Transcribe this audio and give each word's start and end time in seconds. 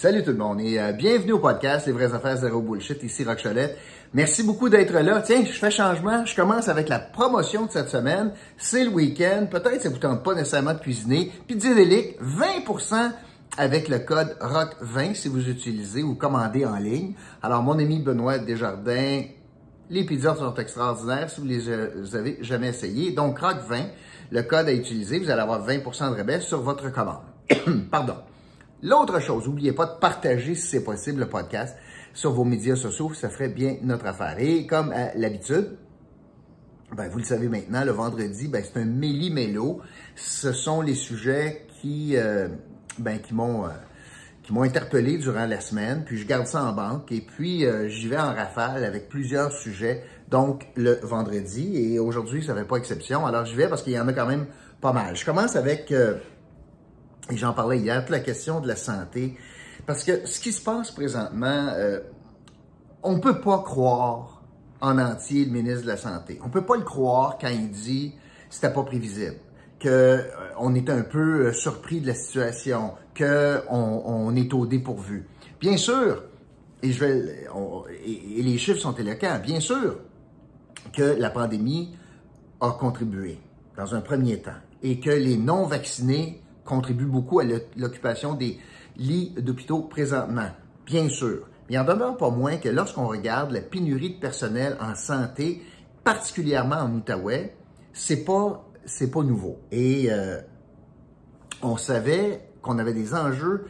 Salut 0.00 0.22
tout 0.22 0.30
le 0.30 0.38
monde 0.38 0.62
et 0.62 0.80
euh, 0.80 0.92
bienvenue 0.92 1.32
au 1.32 1.40
podcast 1.40 1.86
Les 1.86 1.92
vraies 1.92 2.14
affaires 2.14 2.38
zéro 2.38 2.62
bullshit, 2.62 3.02
ici 3.02 3.22
Rock 3.22 3.42
Cholette. 3.42 3.76
Merci 4.14 4.42
beaucoup 4.42 4.70
d'être 4.70 4.94
là. 4.94 5.20
Tiens, 5.20 5.44
je 5.44 5.52
fais 5.52 5.70
changement, 5.70 6.24
je 6.24 6.34
commence 6.34 6.68
avec 6.68 6.88
la 6.88 6.98
promotion 6.98 7.66
de 7.66 7.70
cette 7.70 7.90
semaine. 7.90 8.32
C'est 8.56 8.84
le 8.84 8.90
week-end, 8.92 9.44
peut-être 9.50 9.82
ça 9.82 9.90
vous 9.90 9.98
tente 9.98 10.24
pas 10.24 10.34
nécessairement 10.34 10.72
de 10.72 10.78
cuisiner. 10.78 11.30
Pizza 11.46 11.74
Delic, 11.74 12.18
20% 12.22 13.10
avec 13.58 13.88
le 13.88 13.98
code 13.98 14.38
ROCK20 14.40 15.14
si 15.16 15.28
vous 15.28 15.50
utilisez 15.50 16.02
ou 16.02 16.14
commandez 16.14 16.64
en 16.64 16.76
ligne. 16.76 17.12
Alors 17.42 17.62
mon 17.62 17.78
ami 17.78 17.98
Benoît 17.98 18.38
Desjardins, 18.38 19.24
les 19.90 20.06
pizzas 20.06 20.36
sont 20.36 20.54
extraordinaires 20.54 21.28
si 21.28 21.42
vous 21.42 21.46
les 21.46 21.68
euh, 21.68 22.06
avez 22.14 22.38
jamais 22.40 22.68
essayé. 22.68 23.10
Donc 23.10 23.38
ROCK20, 23.38 23.82
le 24.30 24.42
code 24.44 24.66
à 24.66 24.72
utiliser, 24.72 25.18
vous 25.18 25.28
allez 25.28 25.42
avoir 25.42 25.68
20% 25.68 26.10
de 26.10 26.16
rabais 26.16 26.40
sur 26.40 26.62
votre 26.62 26.90
commande. 26.90 27.20
Pardon. 27.90 28.14
L'autre 28.82 29.20
chose, 29.20 29.46
n'oubliez 29.46 29.72
pas 29.72 29.86
de 29.86 29.98
partager 29.98 30.54
si 30.54 30.66
c'est 30.66 30.84
possible 30.84 31.20
le 31.20 31.28
podcast 31.28 31.76
sur 32.14 32.32
vos 32.32 32.44
médias 32.44 32.76
sociaux, 32.76 33.12
ça 33.14 33.28
ferait 33.28 33.50
bien 33.50 33.76
notre 33.82 34.06
affaire. 34.06 34.36
Et 34.38 34.66
comme 34.66 34.90
à 34.92 35.14
l'habitude, 35.14 35.76
ben, 36.96 37.08
vous 37.08 37.18
le 37.18 37.24
savez 37.24 37.48
maintenant, 37.48 37.84
le 37.84 37.92
vendredi, 37.92 38.48
ben, 38.48 38.64
c'est 38.64 38.80
un 38.80 38.84
méli-mélo. 38.84 39.80
Ce 40.16 40.52
sont 40.52 40.80
les 40.80 40.94
sujets 40.94 41.66
qui, 41.80 42.16
euh, 42.16 42.48
ben, 42.98 43.18
euh, 43.32 43.68
m'ont 44.50 44.62
interpellé 44.62 45.18
durant 45.18 45.46
la 45.46 45.60
semaine, 45.60 46.02
puis 46.04 46.16
je 46.16 46.26
garde 46.26 46.46
ça 46.46 46.64
en 46.64 46.72
banque 46.72 47.12
et 47.12 47.20
puis 47.20 47.64
euh, 47.64 47.88
j'y 47.88 48.08
vais 48.08 48.18
en 48.18 48.34
rafale 48.34 48.82
avec 48.84 49.08
plusieurs 49.08 49.52
sujets, 49.52 50.02
donc 50.28 50.66
le 50.74 50.98
vendredi 51.02 51.76
et 51.76 52.00
aujourd'hui 52.00 52.42
ça 52.42 52.54
ne 52.54 52.58
fait 52.58 52.64
pas 52.64 52.76
exception. 52.76 53.24
Alors 53.26 53.44
j'y 53.44 53.54
vais 53.54 53.68
parce 53.68 53.82
qu'il 53.82 53.92
y 53.92 54.00
en 54.00 54.08
a 54.08 54.12
quand 54.12 54.26
même 54.26 54.46
pas 54.80 54.92
mal. 54.92 55.14
Je 55.14 55.24
commence 55.24 55.54
avec 55.54 55.92
j'en 57.36 57.52
parlais 57.52 57.78
hier, 57.78 58.00
toute 58.00 58.10
la 58.10 58.20
question 58.20 58.60
de 58.60 58.68
la 58.68 58.76
santé. 58.76 59.36
Parce 59.86 60.04
que 60.04 60.26
ce 60.26 60.40
qui 60.40 60.52
se 60.52 60.62
passe 60.62 60.90
présentement, 60.90 61.68
euh, 61.74 62.00
on 63.02 63.16
ne 63.16 63.20
peut 63.20 63.40
pas 63.40 63.58
croire 63.60 64.42
en 64.80 64.98
entier 64.98 65.44
le 65.44 65.50
ministre 65.50 65.82
de 65.82 65.88
la 65.88 65.96
Santé. 65.96 66.38
On 66.42 66.46
ne 66.46 66.52
peut 66.52 66.64
pas 66.64 66.76
le 66.76 66.84
croire 66.84 67.38
quand 67.40 67.48
il 67.48 67.70
dit 67.70 68.14
c'était 68.48 68.72
pas 68.72 68.82
prévisible, 68.82 69.36
qu'on 69.80 69.88
euh, 69.88 70.74
est 70.74 70.90
un 70.90 71.02
peu 71.02 71.46
euh, 71.46 71.52
surpris 71.52 72.00
de 72.00 72.08
la 72.08 72.14
situation, 72.14 72.92
qu'on 73.16 74.02
on 74.04 74.34
est 74.34 74.52
au 74.52 74.66
dépourvu. 74.66 75.26
Bien 75.60 75.76
sûr, 75.76 76.24
et, 76.82 76.88
et 76.88 78.42
les 78.42 78.58
chiffres 78.58 78.80
sont 78.80 78.94
éloquents, 78.94 79.38
bien 79.42 79.60
sûr 79.60 79.98
que 80.92 81.02
la 81.02 81.30
pandémie 81.30 81.94
a 82.60 82.70
contribué 82.72 83.38
dans 83.76 83.94
un 83.94 84.00
premier 84.00 84.40
temps 84.40 84.50
et 84.82 84.98
que 84.98 85.10
les 85.10 85.36
non-vaccinés 85.36 86.39
contribue 86.64 87.06
beaucoup 87.06 87.40
à 87.40 87.44
l'occupation 87.76 88.34
des 88.34 88.58
lits 88.96 89.34
d'hôpitaux 89.38 89.82
présentement, 89.82 90.50
bien 90.86 91.08
sûr. 91.08 91.48
Mais 91.68 91.76
il 91.76 91.78
en 91.78 91.84
demeure 91.84 92.16
pas 92.16 92.30
moins 92.30 92.56
que 92.56 92.68
lorsqu'on 92.68 93.06
regarde 93.06 93.52
la 93.52 93.60
pénurie 93.60 94.14
de 94.14 94.20
personnel 94.20 94.76
en 94.80 94.94
santé, 94.94 95.62
particulièrement 96.04 96.76
en 96.76 96.92
Outaouais, 96.92 97.54
c'est 97.92 98.24
pas 98.24 98.66
c'est 98.86 99.10
pas 99.10 99.22
nouveau. 99.22 99.60
Et 99.70 100.08
euh, 100.10 100.40
on 101.62 101.76
savait 101.76 102.48
qu'on 102.62 102.78
avait 102.78 102.92
des 102.92 103.14
enjeux. 103.14 103.66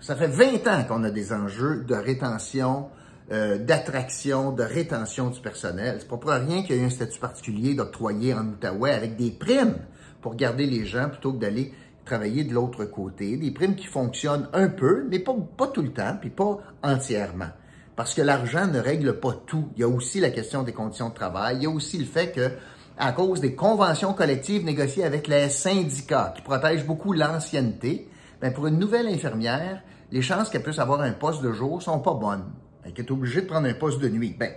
Ça 0.00 0.16
fait 0.16 0.28
20 0.28 0.66
ans 0.66 0.84
qu'on 0.86 1.04
a 1.04 1.10
des 1.10 1.32
enjeux 1.32 1.84
de 1.84 1.94
rétention, 1.94 2.88
euh, 3.32 3.58
d'attraction, 3.58 4.52
de 4.52 4.62
rétention 4.62 5.30
du 5.30 5.40
personnel. 5.40 5.96
C'est 6.00 6.08
pas 6.08 6.16
pour 6.16 6.30
rien 6.30 6.62
qu'il 6.62 6.76
y 6.76 6.78
a 6.78 6.82
eu 6.82 6.86
un 6.86 6.90
statut 6.90 7.18
particulier 7.18 7.74
d'octroyer 7.74 8.34
en 8.34 8.46
Outaouais 8.46 8.92
avec 8.92 9.16
des 9.16 9.30
primes 9.30 9.76
pour 10.20 10.34
garder 10.34 10.66
les 10.66 10.84
gens 10.84 11.08
plutôt 11.08 11.32
que 11.32 11.38
d'aller 11.38 11.72
travailler 12.06 12.44
de 12.44 12.54
l'autre 12.54 12.86
côté, 12.86 13.36
des 13.36 13.50
primes 13.50 13.74
qui 13.74 13.86
fonctionnent 13.86 14.48
un 14.54 14.68
peu, 14.68 15.06
mais 15.10 15.18
pas, 15.18 15.36
pas 15.56 15.66
tout 15.66 15.82
le 15.82 15.92
temps, 15.92 16.16
puis 16.18 16.30
pas 16.30 16.58
entièrement. 16.82 17.50
Parce 17.96 18.14
que 18.14 18.22
l'argent 18.22 18.66
ne 18.66 18.78
règle 18.78 19.20
pas 19.20 19.32
tout. 19.46 19.68
Il 19.76 19.80
y 19.80 19.84
a 19.84 19.88
aussi 19.88 20.20
la 20.20 20.30
question 20.30 20.62
des 20.62 20.72
conditions 20.72 21.08
de 21.08 21.14
travail. 21.14 21.56
Il 21.56 21.62
y 21.64 21.66
a 21.66 21.70
aussi 21.70 21.98
le 21.98 22.04
fait 22.04 22.32
que, 22.32 22.50
à 22.98 23.12
cause 23.12 23.40
des 23.40 23.54
conventions 23.54 24.14
collectives 24.14 24.64
négociées 24.64 25.04
avec 25.04 25.28
les 25.28 25.50
syndicats, 25.50 26.32
qui 26.34 26.42
protègent 26.42 26.86
beaucoup 26.86 27.12
l'ancienneté, 27.12 28.08
ben 28.40 28.52
pour 28.52 28.66
une 28.66 28.78
nouvelle 28.78 29.08
infirmière, 29.08 29.82
les 30.12 30.22
chances 30.22 30.50
qu'elle 30.50 30.62
puisse 30.62 30.78
avoir 30.78 31.00
un 31.00 31.12
poste 31.12 31.42
de 31.42 31.52
jour 31.52 31.82
sont 31.82 31.98
pas 31.98 32.14
bonnes. 32.14 32.44
Elle 32.84 32.92
est 32.96 33.10
obligée 33.10 33.42
de 33.42 33.46
prendre 33.46 33.66
un 33.66 33.74
poste 33.74 34.00
de 34.00 34.08
nuit. 34.08 34.36
Ben, 34.38 34.52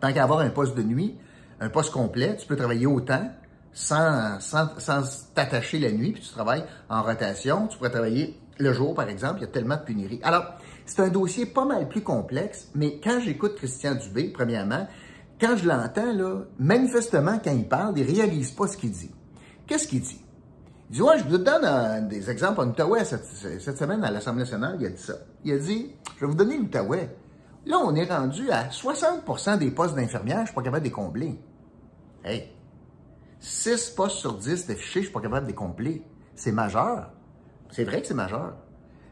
tant 0.00 0.12
qu'à 0.12 0.24
avoir 0.24 0.40
un 0.40 0.50
poste 0.50 0.76
de 0.76 0.82
nuit, 0.82 1.16
un 1.60 1.68
poste 1.68 1.92
complet, 1.92 2.36
tu 2.36 2.46
peux 2.46 2.56
travailler 2.56 2.86
autant, 2.86 3.30
sans, 3.72 4.38
t'attacher 5.34 5.78
la 5.78 5.92
nuit, 5.92 6.12
puis 6.12 6.22
tu 6.22 6.30
travailles 6.30 6.64
en 6.88 7.02
rotation. 7.02 7.66
Tu 7.68 7.78
pourrais 7.78 7.90
travailler 7.90 8.38
le 8.58 8.72
jour, 8.72 8.94
par 8.94 9.08
exemple. 9.08 9.38
Il 9.38 9.42
y 9.42 9.44
a 9.44 9.48
tellement 9.48 9.76
de 9.76 9.82
pénurie. 9.82 10.20
Alors, 10.22 10.44
c'est 10.84 11.00
un 11.00 11.08
dossier 11.08 11.46
pas 11.46 11.64
mal 11.64 11.88
plus 11.88 12.02
complexe, 12.02 12.68
mais 12.74 13.00
quand 13.02 13.20
j'écoute 13.20 13.54
Christian 13.56 13.94
Dubé, 13.94 14.30
premièrement, 14.30 14.86
quand 15.40 15.56
je 15.56 15.66
l'entends, 15.66 16.12
là, 16.12 16.42
manifestement, 16.58 17.40
quand 17.42 17.52
il 17.52 17.68
parle, 17.68 17.98
il 17.98 18.04
réalise 18.04 18.52
pas 18.52 18.66
ce 18.66 18.76
qu'il 18.76 18.92
dit. 18.92 19.10
Qu'est-ce 19.66 19.88
qu'il 19.88 20.00
dit? 20.00 20.20
Il 20.90 20.96
dit, 20.96 21.02
ouais, 21.02 21.18
je 21.18 21.24
vous 21.24 21.38
donne 21.38 22.08
des 22.08 22.30
exemples 22.30 22.60
en 22.60 22.68
Outaouais 22.68 23.04
cette, 23.04 23.24
cette 23.24 23.78
semaine 23.78 24.04
à 24.04 24.10
l'Assemblée 24.10 24.42
nationale, 24.42 24.76
il 24.78 24.86
a 24.86 24.90
dit 24.90 25.02
ça. 25.02 25.14
Il 25.44 25.52
a 25.52 25.58
dit, 25.58 25.94
je 26.16 26.20
vais 26.20 26.26
vous 26.26 26.36
donner 26.36 26.58
l'Outaouais. 26.58 27.16
Là, 27.64 27.78
on 27.78 27.94
est 27.94 28.04
rendu 28.04 28.50
à 28.50 28.68
60% 28.68 29.58
des 29.58 29.70
postes 29.70 29.94
d'infirmières, 29.94 30.40
je 30.40 30.46
suis 30.46 30.54
pas 30.54 30.62
capable 30.62 30.82
de 30.82 30.88
les 30.88 30.92
combler. 30.92 31.40
Hey, 32.24 32.50
6 33.42 33.90
postes 33.90 34.18
sur 34.18 34.34
10 34.34 34.68
d'affichés, 34.68 34.92
je 34.94 34.98
ne 34.98 35.04
suis 35.04 35.12
pas 35.12 35.20
capable 35.20 35.46
de 35.46 35.50
les 35.50 35.56
combler. 35.56 36.02
C'est 36.36 36.52
majeur. 36.52 37.10
C'est 37.70 37.82
vrai 37.84 38.00
que 38.00 38.06
c'est 38.06 38.14
majeur. 38.14 38.54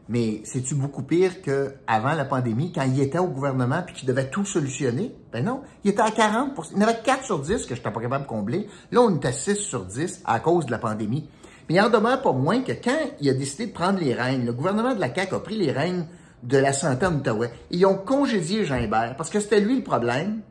Mais 0.07 0.41
c'est-tu 0.45 0.75
beaucoup 0.75 1.03
pire 1.03 1.41
qu'avant 1.41 2.13
la 2.13 2.25
pandémie, 2.25 2.71
quand 2.71 2.83
il 2.83 2.99
était 3.01 3.19
au 3.19 3.27
gouvernement 3.27 3.83
puis 3.85 3.93
qu'il 3.93 4.07
devait 4.07 4.29
tout 4.29 4.45
solutionner? 4.45 5.13
Ben 5.33 5.43
non. 5.43 5.61
Il 5.83 5.91
était 5.91 6.01
à 6.01 6.11
40 6.11 6.51
Il 6.71 6.77
y 6.77 6.79
en 6.79 6.87
avait 6.87 7.01
4 7.03 7.25
sur 7.25 7.39
10 7.39 7.65
que 7.65 7.75
je 7.75 7.79
n'étais 7.79 7.91
pas 7.91 8.01
capable 8.01 8.23
de 8.23 8.29
combler. 8.29 8.67
Là, 8.91 9.01
on 9.01 9.13
est 9.13 9.25
à 9.25 9.33
6 9.33 9.55
sur 9.55 9.85
10 9.85 10.23
à 10.25 10.39
cause 10.39 10.65
de 10.65 10.71
la 10.71 10.79
pandémie. 10.79 11.29
Mais 11.67 11.75
il 11.75 11.81
en 11.81 11.89
demeure 11.89 12.21
pas 12.21 12.31
moins 12.31 12.61
que 12.61 12.71
quand 12.71 12.99
il 13.19 13.29
a 13.29 13.33
décidé 13.33 13.67
de 13.67 13.73
prendre 13.73 13.99
les 13.99 14.13
rênes, 14.13 14.45
le 14.45 14.53
gouvernement 14.53 14.95
de 14.95 14.99
la 14.99 15.13
CAQ 15.13 15.35
a 15.35 15.39
pris 15.39 15.57
les 15.57 15.71
rênes 15.71 16.07
de 16.43 16.57
la 16.57 16.71
santé 16.71 17.05
en 17.05 17.15
Outaouais. 17.15 17.51
Ils 17.69 17.85
ont 17.85 17.97
congédié 17.97 18.63
Jean 18.63 18.89
parce 19.17 19.29
que 19.29 19.41
c'était 19.41 19.59
lui 19.59 19.75
le 19.75 19.83
problème. 19.83 20.41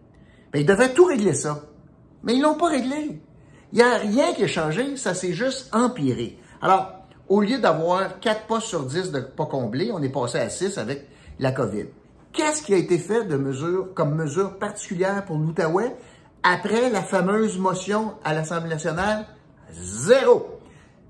Ben, 0.52 0.60
il 0.60 0.66
devait 0.66 0.92
tout 0.92 1.06
régler 1.06 1.34
ça. 1.34 1.62
Mais 2.22 2.34
ils 2.34 2.42
l'ont 2.42 2.56
pas 2.56 2.68
réglé. 2.68 3.20
Il 3.72 3.76
n'y 3.76 3.82
a 3.82 3.98
rien 3.98 4.32
qui 4.34 4.44
a 4.44 4.48
changé, 4.48 4.96
ça 4.96 5.14
s'est 5.14 5.32
juste 5.32 5.72
empiré. 5.74 6.38
Alors, 6.60 6.92
au 7.28 7.40
lieu 7.40 7.58
d'avoir 7.58 8.18
4 8.18 8.46
postes 8.46 8.66
sur 8.66 8.84
10 8.84 9.12
de 9.12 9.20
pas 9.20 9.46
comblés, 9.46 9.90
on 9.92 10.02
est 10.02 10.08
passé 10.08 10.38
à 10.38 10.48
6 10.48 10.76
avec 10.78 11.06
la 11.38 11.52
COVID. 11.52 11.86
Qu'est-ce 12.32 12.62
qui 12.62 12.74
a 12.74 12.76
été 12.76 12.98
fait 12.98 13.24
de 13.24 13.36
mesure, 13.36 13.94
comme 13.94 14.14
mesure 14.14 14.58
particulière 14.58 15.24
pour 15.24 15.36
l'Outaouais 15.38 15.94
après 16.42 16.90
la 16.90 17.02
fameuse 17.02 17.58
motion 17.58 18.14
à 18.24 18.34
l'Assemblée 18.34 18.70
nationale? 18.70 19.26
Zéro. 19.72 20.58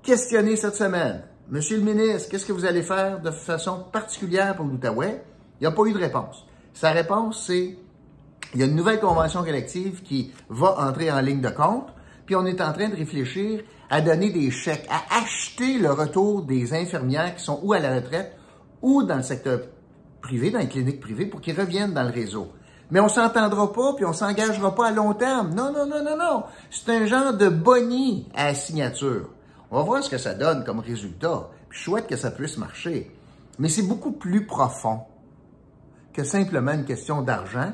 Questionné 0.03 0.55
cette 0.55 0.75
semaine. 0.75 1.23
Monsieur 1.49 1.77
le 1.77 1.83
ministre, 1.83 2.29
qu'est-ce 2.29 2.45
que 2.45 2.53
vous 2.53 2.65
allez 2.65 2.83
faire 2.83 3.19
de 3.19 3.31
façon 3.31 3.85
particulière 3.91 4.55
pour 4.55 4.65
l'Outaouais? 4.65 5.23
Il 5.59 5.63
n'y 5.63 5.67
a 5.67 5.71
pas 5.71 5.83
eu 5.85 5.93
de 5.93 5.99
réponse. 5.99 6.45
Sa 6.73 6.91
réponse, 6.91 7.45
c'est 7.47 7.77
il 8.53 8.59
y 8.59 8.63
a 8.63 8.65
une 8.65 8.75
nouvelle 8.75 8.99
convention 8.99 9.43
collective 9.43 10.01
qui 10.03 10.31
va 10.49 10.75
entrer 10.79 11.11
en 11.11 11.21
ligne 11.21 11.41
de 11.41 11.49
compte 11.49 11.87
puis 12.31 12.37
on 12.37 12.45
est 12.45 12.61
en 12.61 12.71
train 12.71 12.87
de 12.87 12.95
réfléchir 12.95 13.61
à 13.89 13.99
donner 13.99 14.29
des 14.29 14.51
chèques, 14.51 14.87
à 14.89 15.17
acheter 15.21 15.77
le 15.79 15.91
retour 15.91 16.43
des 16.43 16.73
infirmières 16.73 17.35
qui 17.35 17.43
sont 17.43 17.59
ou 17.61 17.73
à 17.73 17.79
la 17.79 17.95
retraite 17.95 18.37
ou 18.81 19.03
dans 19.03 19.17
le 19.17 19.21
secteur 19.21 19.59
privé, 20.21 20.49
dans 20.49 20.59
les 20.59 20.69
cliniques 20.69 21.01
privées, 21.01 21.25
pour 21.25 21.41
qu'ils 21.41 21.59
reviennent 21.59 21.93
dans 21.93 22.03
le 22.03 22.09
réseau. 22.09 22.53
Mais 22.89 23.01
on 23.01 23.09
s'entendra 23.09 23.73
pas, 23.73 23.95
puis 23.95 24.05
on 24.05 24.13
s'engagera 24.13 24.73
pas 24.73 24.87
à 24.87 24.91
long 24.91 25.13
terme. 25.13 25.53
Non, 25.53 25.73
non, 25.73 25.85
non, 25.85 26.01
non, 26.05 26.15
non. 26.17 26.43
C'est 26.69 26.89
un 26.95 27.05
genre 27.05 27.33
de 27.33 27.49
boni 27.49 28.29
à 28.33 28.53
signature. 28.53 29.27
On 29.69 29.79
va 29.79 29.83
voir 29.83 30.01
ce 30.01 30.09
que 30.09 30.17
ça 30.17 30.33
donne 30.33 30.63
comme 30.63 30.79
résultat. 30.79 31.49
Puis 31.67 31.81
souhaite 31.81 32.07
que 32.07 32.15
ça 32.15 32.31
puisse 32.31 32.57
marcher. 32.57 33.11
Mais 33.59 33.67
c'est 33.67 33.83
beaucoup 33.83 34.13
plus 34.13 34.45
profond 34.45 35.01
que 36.13 36.23
simplement 36.23 36.71
une 36.71 36.85
question 36.85 37.23
d'argent. 37.23 37.73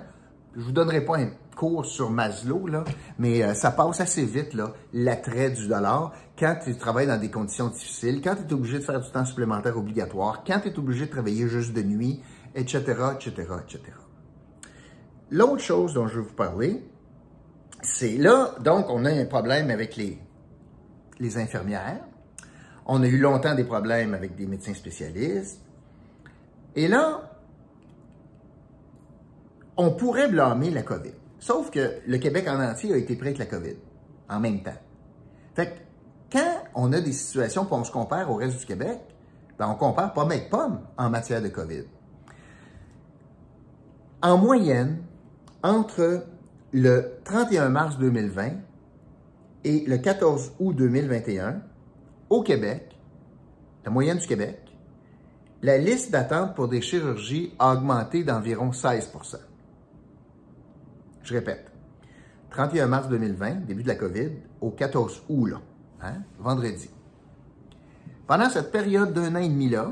Je 0.55 0.61
vous 0.61 0.71
donnerai 0.71 1.01
pas 1.01 1.19
un 1.19 1.29
cours 1.57 1.85
sur 1.85 2.09
Maslow, 2.09 2.67
là, 2.67 2.83
mais 3.19 3.43
euh, 3.43 3.53
ça 3.53 3.71
passe 3.71 3.99
assez 3.99 4.23
vite, 4.23 4.53
là, 4.53 4.73
l'attrait 4.93 5.49
du 5.49 5.67
dollar, 5.67 6.13
quand 6.39 6.55
tu 6.63 6.77
travailles 6.77 7.07
dans 7.07 7.19
des 7.19 7.31
conditions 7.31 7.67
difficiles, 7.67 8.21
quand 8.23 8.35
tu 8.35 8.43
es 8.43 8.53
obligé 8.53 8.79
de 8.79 8.83
faire 8.83 9.01
du 9.01 9.09
temps 9.11 9.25
supplémentaire 9.25 9.77
obligatoire, 9.77 10.43
quand 10.45 10.59
tu 10.61 10.69
es 10.69 10.79
obligé 10.79 11.07
de 11.07 11.11
travailler 11.11 11.47
juste 11.47 11.73
de 11.73 11.81
nuit, 11.81 12.21
etc., 12.55 12.77
etc., 13.15 13.31
etc. 13.63 13.81
L'autre 15.31 15.61
chose 15.61 15.93
dont 15.93 16.07
je 16.07 16.15
veux 16.15 16.21
vous 16.21 16.33
parler, 16.35 16.83
c'est 17.81 18.17
là, 18.17 18.55
donc, 18.61 18.85
on 18.89 19.03
a 19.03 19.11
un 19.11 19.25
problème 19.25 19.69
avec 19.69 19.95
les, 19.97 20.19
les 21.19 21.37
infirmières. 21.37 22.01
On 22.85 23.03
a 23.03 23.07
eu 23.07 23.17
longtemps 23.17 23.55
des 23.55 23.65
problèmes 23.65 24.13
avec 24.13 24.35
des 24.35 24.45
médecins 24.45 24.73
spécialistes. 24.73 25.61
Et 26.75 26.87
là, 26.87 27.31
on 29.75 29.91
pourrait 29.91 30.29
blâmer 30.29 30.71
la 30.71 30.83
COVID. 30.83 31.13
Sauf 31.47 31.71
que 31.71 32.01
le 32.05 32.17
Québec 32.17 32.45
en 32.49 32.59
entier 32.61 32.93
a 32.93 32.97
été 32.97 33.15
pris 33.15 33.27
avec 33.27 33.37
la 33.37 33.45
COVID 33.45 33.77
en 34.27 34.41
même 34.41 34.61
temps. 34.63 34.75
Fait 35.55 35.67
que 35.67 35.79
quand 36.29 36.57
on 36.75 36.91
a 36.91 36.99
des 36.99 37.13
situations, 37.13 37.63
puis 37.63 37.73
on 37.73 37.85
se 37.85 37.91
compare 37.91 38.29
au 38.29 38.35
reste 38.35 38.59
du 38.59 38.65
Québec, 38.65 38.99
Ben, 39.57 39.69
on 39.69 39.75
compare 39.75 40.11
pomme 40.11 40.29
avec 40.29 40.49
pomme 40.49 40.81
en 40.97 41.09
matière 41.09 41.41
de 41.41 41.47
COVID. 41.47 41.85
En 44.21 44.37
moyenne, 44.37 45.03
entre 45.63 46.25
le 46.73 47.13
31 47.23 47.69
mars 47.69 47.97
2020 47.97 48.49
et 49.63 49.85
le 49.87 49.97
14 49.99 50.51
août 50.59 50.73
2021, 50.75 51.61
au 52.29 52.43
Québec, 52.43 52.93
la 53.85 53.91
moyenne 53.91 54.17
du 54.17 54.27
Québec, 54.27 54.59
la 55.61 55.77
liste 55.77 56.11
d'attente 56.11 56.55
pour 56.55 56.67
des 56.67 56.81
chirurgies 56.81 57.53
a 57.57 57.71
augmenté 57.71 58.25
d'environ 58.25 58.73
16 58.73 59.11
Je 61.27 61.33
répète, 61.33 61.69
31 62.51 62.87
mars 62.87 63.09
2020, 63.09 63.65
début 63.65 63.83
de 63.83 63.89
la 63.89 63.95
COVID, 63.95 64.29
au 64.61 64.71
14 64.71 65.23
août, 65.27 65.47
là, 65.47 65.57
hein, 66.01 66.21
vendredi. 66.39 66.89
Pendant 68.27 68.49
cette 68.49 68.71
période 68.71 69.11
d'un 69.11 69.35
an 69.35 69.39
et 69.39 69.49
demi-là, 69.49 69.91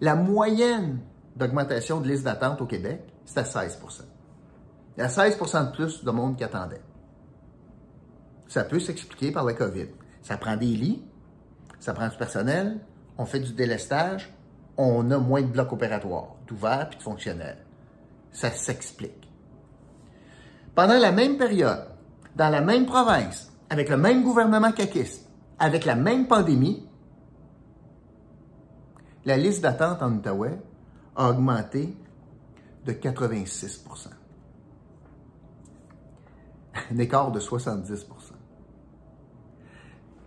la 0.00 0.16
moyenne 0.16 0.98
d'augmentation 1.36 2.00
de 2.00 2.08
liste 2.08 2.24
d'attente 2.24 2.60
au 2.60 2.66
Québec, 2.66 3.00
c'était 3.24 3.42
16% 3.42 4.02
Il 4.96 5.00
y 5.00 5.04
a 5.04 5.06
16% 5.06 5.70
de 5.70 5.76
plus 5.76 6.02
de 6.02 6.10
monde 6.10 6.36
qui 6.36 6.42
attendait. 6.42 6.82
Ça 8.48 8.64
peut 8.64 8.80
s'expliquer 8.80 9.30
par 9.30 9.44
la 9.44 9.54
COVID. 9.54 9.86
Ça 10.20 10.36
prend 10.36 10.56
des 10.56 10.66
lits, 10.66 11.04
ça 11.78 11.94
prend 11.94 12.08
du 12.08 12.16
personnel, 12.16 12.80
on 13.18 13.24
fait 13.24 13.38
du 13.38 13.52
délestage, 13.52 14.34
on 14.76 15.12
a 15.12 15.18
moins 15.18 15.42
de 15.42 15.46
blocs 15.46 15.72
opératoires, 15.72 16.34
d'ouverts 16.48 16.88
puis 16.88 16.98
de 16.98 17.04
fonctionnels. 17.04 17.64
Ça 18.32 18.50
s'explique. 18.50 19.29
Pendant 20.74 20.98
la 20.98 21.12
même 21.12 21.36
période, 21.36 21.86
dans 22.36 22.48
la 22.48 22.60
même 22.60 22.86
province, 22.86 23.52
avec 23.68 23.88
le 23.88 23.96
même 23.96 24.22
gouvernement 24.22 24.72
caquiste, 24.72 25.28
avec 25.58 25.84
la 25.84 25.94
même 25.94 26.26
pandémie, 26.26 26.86
la 29.24 29.36
liste 29.36 29.62
d'attente 29.62 30.02
en 30.02 30.12
Outaouais 30.12 30.58
a 31.16 31.28
augmenté 31.30 31.94
de 32.86 32.92
86% 32.92 34.08
Un 36.90 36.98
écart 36.98 37.30
de 37.30 37.40
70% 37.40 38.06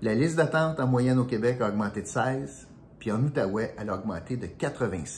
La 0.03 0.13
liste 0.13 0.35
d'attente 0.35 0.79
en 0.79 0.87
moyenne 0.87 1.17
au 1.17 1.25
Québec 1.25 1.59
a 1.61 1.69
augmenté 1.69 2.03
de 2.03 2.07
16 2.07 2.67
puis 2.99 3.11
en 3.11 3.21
Outaouais, 3.23 3.75
elle 3.77 3.89
a 3.89 3.95
augmenté 3.95 4.37
de 4.37 4.45
86% 4.45 5.17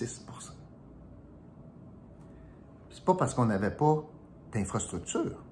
C'est 2.89 3.03
pas 3.03 3.13
parce 3.15 3.33
qu'on 3.33 3.45
n'avait 3.45 3.75
pas 3.75 4.05
d'infrastructure, 4.55 5.43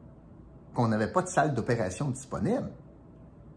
qu'on 0.73 0.87
n'avait 0.87 1.11
pas 1.11 1.21
de 1.21 1.27
salle 1.27 1.53
d'opération 1.53 2.09
disponible, 2.09 2.71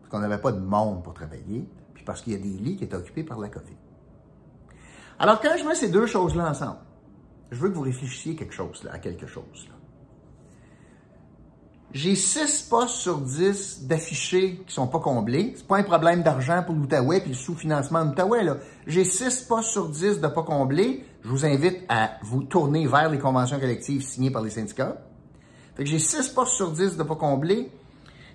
parce 0.00 0.10
qu'on 0.10 0.18
n'avait 0.18 0.40
pas 0.40 0.52
de 0.52 0.60
monde 0.60 1.02
pour 1.02 1.14
travailler, 1.14 1.68
puis 1.94 2.04
parce 2.04 2.20
qu'il 2.20 2.34
y 2.34 2.36
a 2.36 2.38
des 2.38 2.48
lits 2.48 2.76
qui 2.76 2.84
étaient 2.84 2.96
occupés 2.96 3.24
par 3.24 3.38
la 3.38 3.48
COVID. 3.48 3.76
Alors, 5.18 5.40
quand 5.40 5.56
je 5.58 5.64
mets 5.64 5.74
ces 5.74 5.88
deux 5.88 6.06
choses-là 6.06 6.50
ensemble, 6.50 6.78
je 7.50 7.58
veux 7.58 7.70
que 7.70 7.74
vous 7.74 7.82
réfléchissiez 7.82 8.36
à 8.90 8.98
quelque 8.98 9.26
chose. 9.26 9.68
J'ai 11.92 12.14
6 12.14 12.66
postes 12.68 12.96
sur 12.96 13.18
10 13.18 13.86
d'affichés 13.86 14.62
qui 14.66 14.74
sont 14.74 14.88
pas 14.88 14.98
comblés. 14.98 15.54
C'est 15.56 15.66
pas 15.66 15.78
un 15.78 15.82
problème 15.82 16.22
d'argent 16.22 16.62
pour 16.62 16.74
l'Outaouais 16.74 17.20
puis 17.20 17.30
le 17.30 17.36
sous-financement 17.36 18.04
de 18.04 18.10
l'Outaouais. 18.10 18.44
J'ai 18.86 19.04
6 19.04 19.46
postes 19.48 19.70
sur 19.70 19.88
10 19.88 20.20
de 20.20 20.28
pas 20.28 20.42
comblés. 20.42 21.04
Je 21.22 21.28
vous 21.28 21.46
invite 21.46 21.78
à 21.88 22.18
vous 22.22 22.42
tourner 22.42 22.86
vers 22.86 23.08
les 23.08 23.18
conventions 23.18 23.58
collectives 23.58 24.02
signées 24.02 24.30
par 24.30 24.42
les 24.42 24.50
syndicats. 24.50 24.98
Fait 25.76 25.84
que 25.84 25.90
j'ai 25.90 25.98
6 25.98 26.30
postes 26.30 26.52
sur 26.52 26.72
10 26.72 26.96
de 26.96 27.02
pas 27.02 27.16
comblés. 27.16 27.70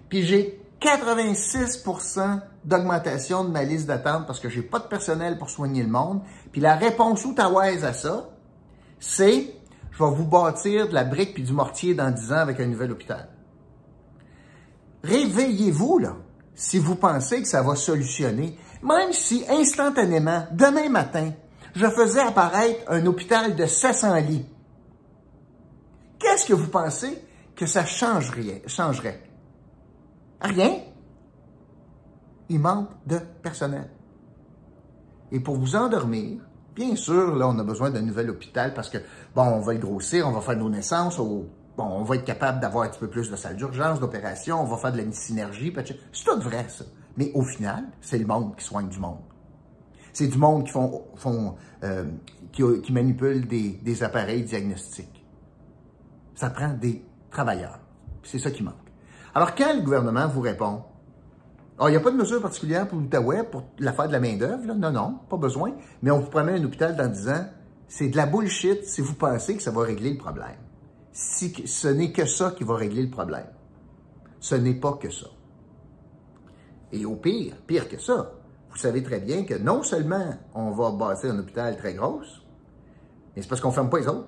Puis 0.10 0.24
j'ai 0.24 0.62
86% 0.82 2.42
d'augmentation 2.64 3.44
de 3.44 3.50
ma 3.50 3.64
liste 3.64 3.88
d'attente 3.88 4.28
parce 4.28 4.40
que 4.40 4.50
j'ai 4.50 4.62
pas 4.62 4.80
de 4.80 4.86
personnel 4.86 5.38
pour 5.38 5.50
soigner 5.50 5.84
le 5.84 5.90
monde. 5.90 6.22
Puis 6.52 6.62
la 6.62 6.76
réponse 6.76 7.26
outaouaise 7.26 7.84
à 7.84 7.94
ça, 7.94 8.30
c'est 9.00 9.56
je 9.92 10.04
vais 10.04 10.12
vous 10.12 10.26
bâtir 10.26 10.88
de 10.88 10.94
la 10.94 11.04
brique 11.04 11.34
puis 11.34 11.44
du 11.44 11.54
mortier 11.54 11.94
dans 11.94 12.12
10 12.12 12.32
ans 12.32 12.38
avec 12.38 12.60
un 12.60 12.68
nouvel 12.68 12.92
hôpital. 12.92 13.28
Réveillez-vous, 15.04 15.98
là, 16.00 16.16
si 16.56 16.78
vous 16.78 16.96
pensez 16.96 17.42
que 17.42 17.48
ça 17.48 17.62
va 17.62 17.76
solutionner, 17.76 18.58
même 18.84 19.12
si 19.12 19.44
instantanément, 19.50 20.48
demain 20.52 20.90
matin, 20.90 21.32
je 21.76 21.88
faisais 21.88 22.22
apparaître 22.22 22.80
un 22.88 23.06
hôpital 23.06 23.56
de 23.56 23.66
700 23.66 24.16
lits. 24.18 24.46
Qu'est-ce 26.20 26.46
que 26.46 26.54
vous 26.54 26.68
pensez? 26.68 27.22
Que 27.62 27.68
ça 27.68 27.86
changerait? 27.86 28.64
changerait? 28.66 29.22
Rien. 30.42 30.80
Il 32.50 32.60
manque 32.60 32.90
de 33.06 33.20
personnel. 33.44 33.88
Et 35.32 35.40
pour 35.40 35.58
vous 35.58 35.76
endormir, 35.76 36.42
bien 36.76 36.96
sûr, 36.96 37.36
là, 37.36 37.48
on 37.48 37.60
a 37.60 37.64
besoin 37.64 37.92
d'un 37.92 38.02
nouvel 38.02 38.32
hôpital 38.32 38.74
parce 38.74 38.90
que, 38.90 38.98
bon, 39.36 39.44
on 39.44 39.60
va 39.60 39.76
grossir, 39.76 40.28
on 40.28 40.32
va 40.32 40.42
faire 40.42 40.58
nos 40.58 40.72
naissances 40.72 41.20
au 41.20 41.46
bon, 41.78 41.84
on 41.84 42.04
va 42.04 42.16
être 42.16 42.26
capable 42.26 42.60
d'avoir 42.60 42.86
un 42.86 42.90
petit 42.90 43.00
peu 43.00 43.12
plus 43.12 43.30
de 43.30 43.36
salles 43.36 43.58
d'urgence, 43.58 44.00
d'opération, 44.00 44.60
on 44.60 44.66
va 44.66 44.78
faire 44.78 44.92
de 44.92 44.98
la 44.98 45.12
synergie, 45.12 45.72
c'est 45.86 46.26
tout 46.26 46.42
vrai, 46.42 46.66
ça. 46.68 46.86
Mais 47.16 47.32
au 47.36 47.44
final, 47.44 47.84
c'est 48.02 48.18
le 48.18 48.26
monde 48.26 48.56
qui 48.56 48.66
soigne 48.66 48.90
du 48.90 48.98
monde. 48.98 49.22
C'est 50.14 50.28
du 50.28 50.40
monde 50.40 50.66
qui 50.66 50.72
font, 50.72 51.56
euh, 51.84 52.06
qui, 52.52 52.92
manipule 52.92 53.48
des, 53.48 53.80
des, 53.84 54.02
appareils 54.02 54.46
diagnostiques. 54.46 55.24
Ça 56.34 56.50
prend 56.50 56.74
des 56.74 57.06
travailleurs. 57.32 57.80
C'est 58.24 58.40
ça 58.40 58.52
qui 58.52 58.64
manque. 58.64 58.76
Alors, 59.34 59.52
le 59.58 59.82
gouvernement 59.82 60.28
vous 60.28 60.42
répond, 60.42 60.84
ah, 61.80 61.86
il 61.88 61.92
n'y 61.92 61.98
a 61.98 62.02
pas 62.02 62.12
de 62.12 62.18
mesure 62.18 62.42
particulière 62.42 62.88
pour 62.88 63.00
l'Outaouais, 63.00 63.44
pour 63.44 63.64
l'affaire 63.80 64.08
de 64.08 64.12
la 64.12 64.20
main-d'œuvre, 64.20 64.74
non, 64.76 64.92
non, 64.92 65.20
pas 65.30 65.38
besoin, 65.38 65.74
mais 66.04 66.12
on 66.12 66.20
vous 66.20 66.30
promet 66.30 66.54
un 66.54 66.64
hôpital 66.64 66.96
dans 66.96 67.08
10 67.08 67.30
ans, 67.30 67.46
c'est 67.88 68.10
de 68.10 68.18
la 68.18 68.28
bullshit 68.28 68.86
si 68.86 69.02
vous 69.02 69.16
pensez 69.16 69.56
que 69.56 69.64
ça 69.64 69.72
va 69.72 69.82
régler 69.82 70.12
le 70.12 70.18
problème 70.18 70.58
si 71.12 71.54
ce 71.68 71.88
n'est 71.88 72.12
que 72.12 72.26
ça 72.26 72.52
qui 72.52 72.64
va 72.64 72.76
régler 72.76 73.04
le 73.04 73.10
problème. 73.10 73.48
Ce 74.40 74.56
n'est 74.56 74.76
pas 74.76 74.94
que 74.94 75.10
ça. 75.10 75.28
Et 76.92 77.06
au 77.06 77.16
pire, 77.16 77.56
pire 77.68 77.88
que 77.88 78.00
ça, 78.00 78.34
vous 78.70 78.78
savez 78.78 79.04
très 79.04 79.20
bien 79.20 79.44
que 79.44 79.56
non 79.56 79.84
seulement 79.84 80.34
on 80.56 80.72
va 80.72 80.92
bâtir 80.92 81.32
un 81.32 81.40
hôpital 81.40 81.78
très 81.78 81.94
gros, 81.94 82.22
mais 83.36 83.42
c'est 83.42 83.48
parce 83.48 83.62
qu'on 83.62 83.70
ne 83.70 83.74
ferme 83.74 83.90
pas 83.90 84.00
les 84.00 84.08
autres. 84.08 84.28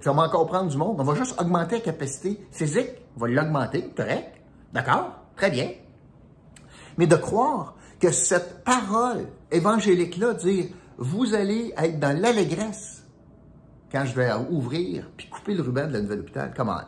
Ça 0.00 0.12
va 0.12 0.22
encore 0.22 0.46
prendre 0.46 0.70
du 0.70 0.76
monde. 0.76 0.96
On 0.98 1.04
va 1.04 1.14
juste 1.14 1.40
augmenter 1.40 1.76
la 1.76 1.82
capacité 1.82 2.46
physique. 2.50 2.90
On 3.16 3.20
va 3.20 3.28
l'augmenter, 3.28 3.90
correct. 3.96 4.40
D'accord? 4.72 5.12
Très 5.36 5.50
bien. 5.50 5.70
Mais 6.98 7.06
de 7.06 7.16
croire 7.16 7.76
que 8.00 8.10
cette 8.10 8.64
parole 8.64 9.26
évangélique-là, 9.50 10.34
dire 10.34 10.66
vous 10.98 11.34
allez 11.34 11.72
être 11.76 11.98
dans 11.98 12.16
l'allégresse 12.16 13.04
quand 13.90 14.04
je 14.04 14.14
vais 14.14 14.32
ouvrir 14.50 15.10
puis 15.16 15.28
couper 15.28 15.54
le 15.54 15.62
ruban 15.62 15.86
de 15.86 15.92
la 15.92 16.00
nouvelle 16.00 16.20
hôpital, 16.20 16.52
comment? 16.56 16.80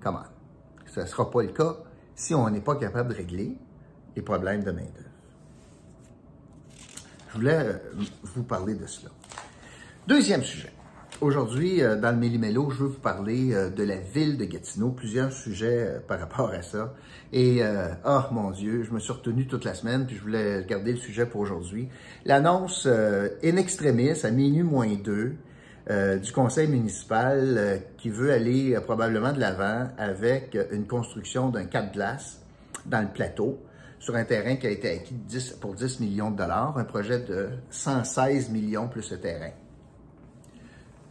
Comment? 0.00 0.24
Ce 0.86 1.00
ne 1.00 1.06
sera 1.06 1.30
pas 1.30 1.42
le 1.42 1.48
cas 1.48 1.76
si 2.14 2.34
on 2.34 2.48
n'est 2.48 2.60
pas 2.60 2.76
capable 2.76 3.10
de 3.10 3.14
régler 3.16 3.58
les 4.14 4.22
problèmes 4.22 4.62
de 4.62 4.70
main-d'œuvre. 4.70 5.10
Je 7.28 7.34
voulais 7.34 7.58
euh, 7.58 7.78
vous 8.22 8.44
parler 8.44 8.74
de 8.74 8.86
cela. 8.86 9.10
Deuxième 10.06 10.42
sujet. 10.42 10.72
Aujourd'hui, 11.20 11.82
euh, 11.82 11.96
dans 11.96 12.10
le 12.10 12.18
Méli-Mélo, 12.18 12.70
je 12.70 12.84
veux 12.84 12.88
vous 12.88 13.00
parler 13.00 13.54
euh, 13.54 13.70
de 13.70 13.82
la 13.82 13.96
ville 13.96 14.36
de 14.36 14.44
Gatineau, 14.44 14.90
plusieurs 14.90 15.32
sujets 15.32 16.00
par 16.06 16.20
rapport 16.20 16.50
à 16.50 16.62
ça. 16.62 16.94
Et, 17.32 17.60
oh 18.06 18.20
mon 18.30 18.52
Dieu, 18.52 18.84
je 18.84 18.92
me 18.92 19.00
suis 19.00 19.12
retenu 19.12 19.46
toute 19.46 19.64
la 19.64 19.74
semaine, 19.74 20.06
puis 20.06 20.16
je 20.16 20.22
voulais 20.22 20.64
garder 20.68 20.92
le 20.92 20.98
sujet 20.98 21.26
pour 21.26 21.40
aujourd'hui. 21.40 21.88
L'annonce 22.24 22.86
in 22.86 23.56
extremis, 23.56 24.24
à 24.24 24.30
minuit 24.30 24.62
moins 24.62 24.94
deux, 24.94 25.34
euh, 25.88 26.18
du 26.18 26.32
conseil 26.32 26.66
municipal 26.66 27.54
euh, 27.56 27.76
qui 27.96 28.10
veut 28.10 28.32
aller 28.32 28.74
euh, 28.74 28.80
probablement 28.80 29.32
de 29.32 29.38
l'avant 29.38 29.88
avec 29.98 30.58
une 30.72 30.84
construction 30.84 31.48
d'un 31.48 31.66
cap 31.66 31.92
glace 31.92 32.40
dans 32.86 33.02
le 33.02 33.06
plateau 33.06 33.60
sur 34.00 34.16
un 34.16 34.24
terrain 34.24 34.56
qui 34.56 34.66
a 34.66 34.70
été 34.70 34.90
acquis 34.90 35.14
pour 35.60 35.74
10 35.74 36.00
millions 36.00 36.32
de 36.32 36.38
dollars, 36.38 36.76
un 36.76 36.84
projet 36.84 37.20
de 37.20 37.50
116 37.70 38.50
millions 38.50 38.88
plus 38.88 39.12
le 39.12 39.20
terrain. 39.20 39.50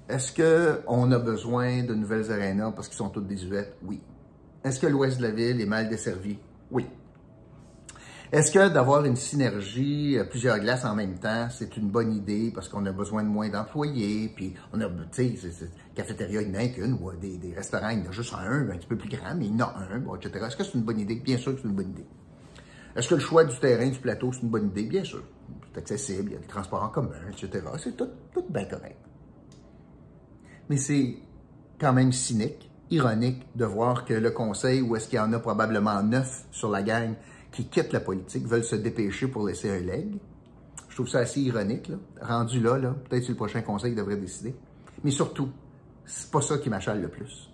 Est-ce 0.08 0.34
qu'on 0.34 1.12
a 1.12 1.20
besoin 1.20 1.84
de 1.84 1.96
nouvelles 1.96 2.32
arénas 2.32 2.72
parce 2.72 2.88
qu'ils 2.88 2.98
sont 2.98 3.10
toutes 3.10 3.28
désuètes? 3.28 3.76
Oui. 3.84 4.02
Est-ce 4.64 4.80
que 4.80 4.88
l'ouest 4.88 5.18
de 5.18 5.24
la 5.24 5.32
ville 5.32 5.60
est 5.60 5.66
mal 5.66 5.90
desservi? 5.90 6.38
Oui. 6.70 6.86
Est-ce 8.32 8.52
que 8.52 8.70
d'avoir 8.70 9.06
une 9.06 9.16
synergie, 9.16 10.18
euh, 10.18 10.24
plusieurs 10.24 10.60
glaces 10.60 10.86
en 10.86 10.96
même 10.96 11.18
temps, 11.18 11.48
c'est 11.50 11.78
une 11.78 11.90
bonne 11.90 12.12
idée 12.12 12.52
parce 12.54 12.68
qu'on 12.68 12.86
a 12.86 12.92
besoin 12.92 13.24
de 13.24 13.30
moins 13.30 13.50
d'employés, 13.50 14.32
puis 14.36 14.54
on 14.74 14.82
a, 14.82 14.90
tu 15.12 15.38
sais, 15.38 15.70
cafétéria, 15.96 16.42
il 16.42 16.52
n'y 16.52 16.58
en 16.58 16.62
a 16.62 16.68
qu'une, 16.68 16.94
ou 16.94 17.12
des, 17.14 17.38
des, 17.38 17.54
restaurants, 17.54 17.90
il 17.90 18.00
y 18.00 18.08
en 18.08 18.10
a 18.10 18.12
juste 18.12 18.34
un, 18.34 18.70
un 18.70 18.78
petit 18.78 18.88
peu 18.88 18.98
plus 18.98 19.10
grand, 19.10 19.36
mais 19.36 19.46
il 19.46 19.58
y 19.58 19.62
en 19.62 19.68
a 19.68 19.76
un, 19.78 20.16
etc. 20.16 20.46
Est-ce 20.48 20.58
que 20.58 20.64
c'est 20.64 20.74
une 20.74 20.84
bonne 20.84 21.00
idée? 21.00 21.16
Bien 21.16 21.38
sûr 21.38 21.54
que 21.56 21.62
c'est 21.62 21.68
une 21.68 21.76
bonne 21.76 21.90
idée. 21.90 22.06
Est-ce 22.96 23.10
que 23.10 23.16
le 23.16 23.22
choix 23.22 23.44
du 23.44 23.58
terrain, 23.60 23.88
du 23.88 24.00
plateau, 24.00 24.32
c'est 24.34 24.42
une 24.42 24.50
bonne 24.50 24.68
idée? 24.68 24.84
Bien 24.84 25.04
sûr. 25.04 25.24
C'est 25.72 25.80
accessible, 25.80 26.32
il 26.32 26.34
y 26.34 26.38
a 26.38 26.40
des 26.40 26.48
transports 26.48 26.84
en 26.84 26.90
commun, 26.90 27.12
etc. 27.32 27.64
C'est 27.78 27.96
tout 27.96 28.10
bien 28.50 28.66
correct. 28.66 28.98
Mais 30.69 30.77
c'est 30.77 31.17
quand 31.79 31.93
même 31.93 32.12
cynique, 32.12 32.69
ironique 32.89 33.45
de 33.55 33.65
voir 33.65 34.05
que 34.05 34.13
le 34.13 34.31
conseil, 34.31 34.81
où 34.81 34.95
est-ce 34.95 35.07
qu'il 35.07 35.17
y 35.17 35.22
en 35.22 35.34
a 35.34 35.39
probablement 35.39 36.01
neuf 36.03 36.45
sur 36.51 36.69
la 36.69 36.84
gang, 36.84 37.13
qui 37.51 37.65
quittent 37.65 37.93
la 37.93 38.00
politique 38.00 38.45
veulent 38.45 38.63
se 38.63 38.75
dépêcher 38.75 39.27
pour 39.27 39.48
laisser 39.48 39.69
un 39.69 39.79
leg. 39.79 40.17
Je 40.89 40.95
trouve 40.95 41.07
ça 41.07 41.19
assez 41.19 41.41
ironique, 41.41 41.91
rendu 42.22 42.60
là, 42.60 42.77
là 42.77 42.91
peut-être 42.91 43.24
c'est 43.24 43.29
le 43.29 43.36
prochain 43.36 43.62
conseil 43.62 43.95
devrait 43.95 44.17
décider. 44.17 44.55
Mais 45.03 45.12
surtout, 45.12 45.50
c'est 46.05 46.31
pas 46.31 46.41
ça 46.41 46.57
qui 46.57 46.69
m'achale 46.69 47.01
le 47.01 47.10
plus. 47.10 47.50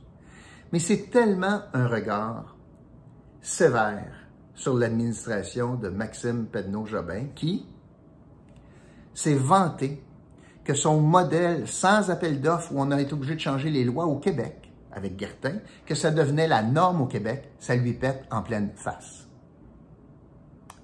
Mais 0.71 0.79
c'est 0.79 1.09
tellement 1.09 1.61
un 1.73 1.87
regard 1.87 2.55
sévère 3.41 4.13
sur 4.53 4.75
l'administration 4.75 5.75
de 5.75 5.89
Maxime 5.89 6.45
Pedneau-Jobin 6.45 7.27
qui 7.35 7.65
s'est 9.13 9.35
vanté 9.35 10.03
que 10.63 10.73
son 10.73 10.99
modèle 10.99 11.67
sans 11.67 12.09
appel 12.09 12.41
d'offres 12.41 12.71
où 12.73 12.79
on 12.79 12.91
a 12.91 13.01
été 13.01 13.13
obligé 13.13 13.35
de 13.35 13.39
changer 13.39 13.69
les 13.69 13.83
lois 13.83 14.05
au 14.05 14.17
Québec 14.17 14.71
avec 14.91 15.19
Gertin, 15.19 15.59
que 15.85 15.95
ça 15.95 16.11
devenait 16.11 16.47
la 16.47 16.63
norme 16.63 17.01
au 17.01 17.05
Québec, 17.05 17.51
ça 17.59 17.75
lui 17.75 17.93
pète 17.93 18.25
en 18.29 18.41
pleine 18.41 18.71
face. 18.75 19.27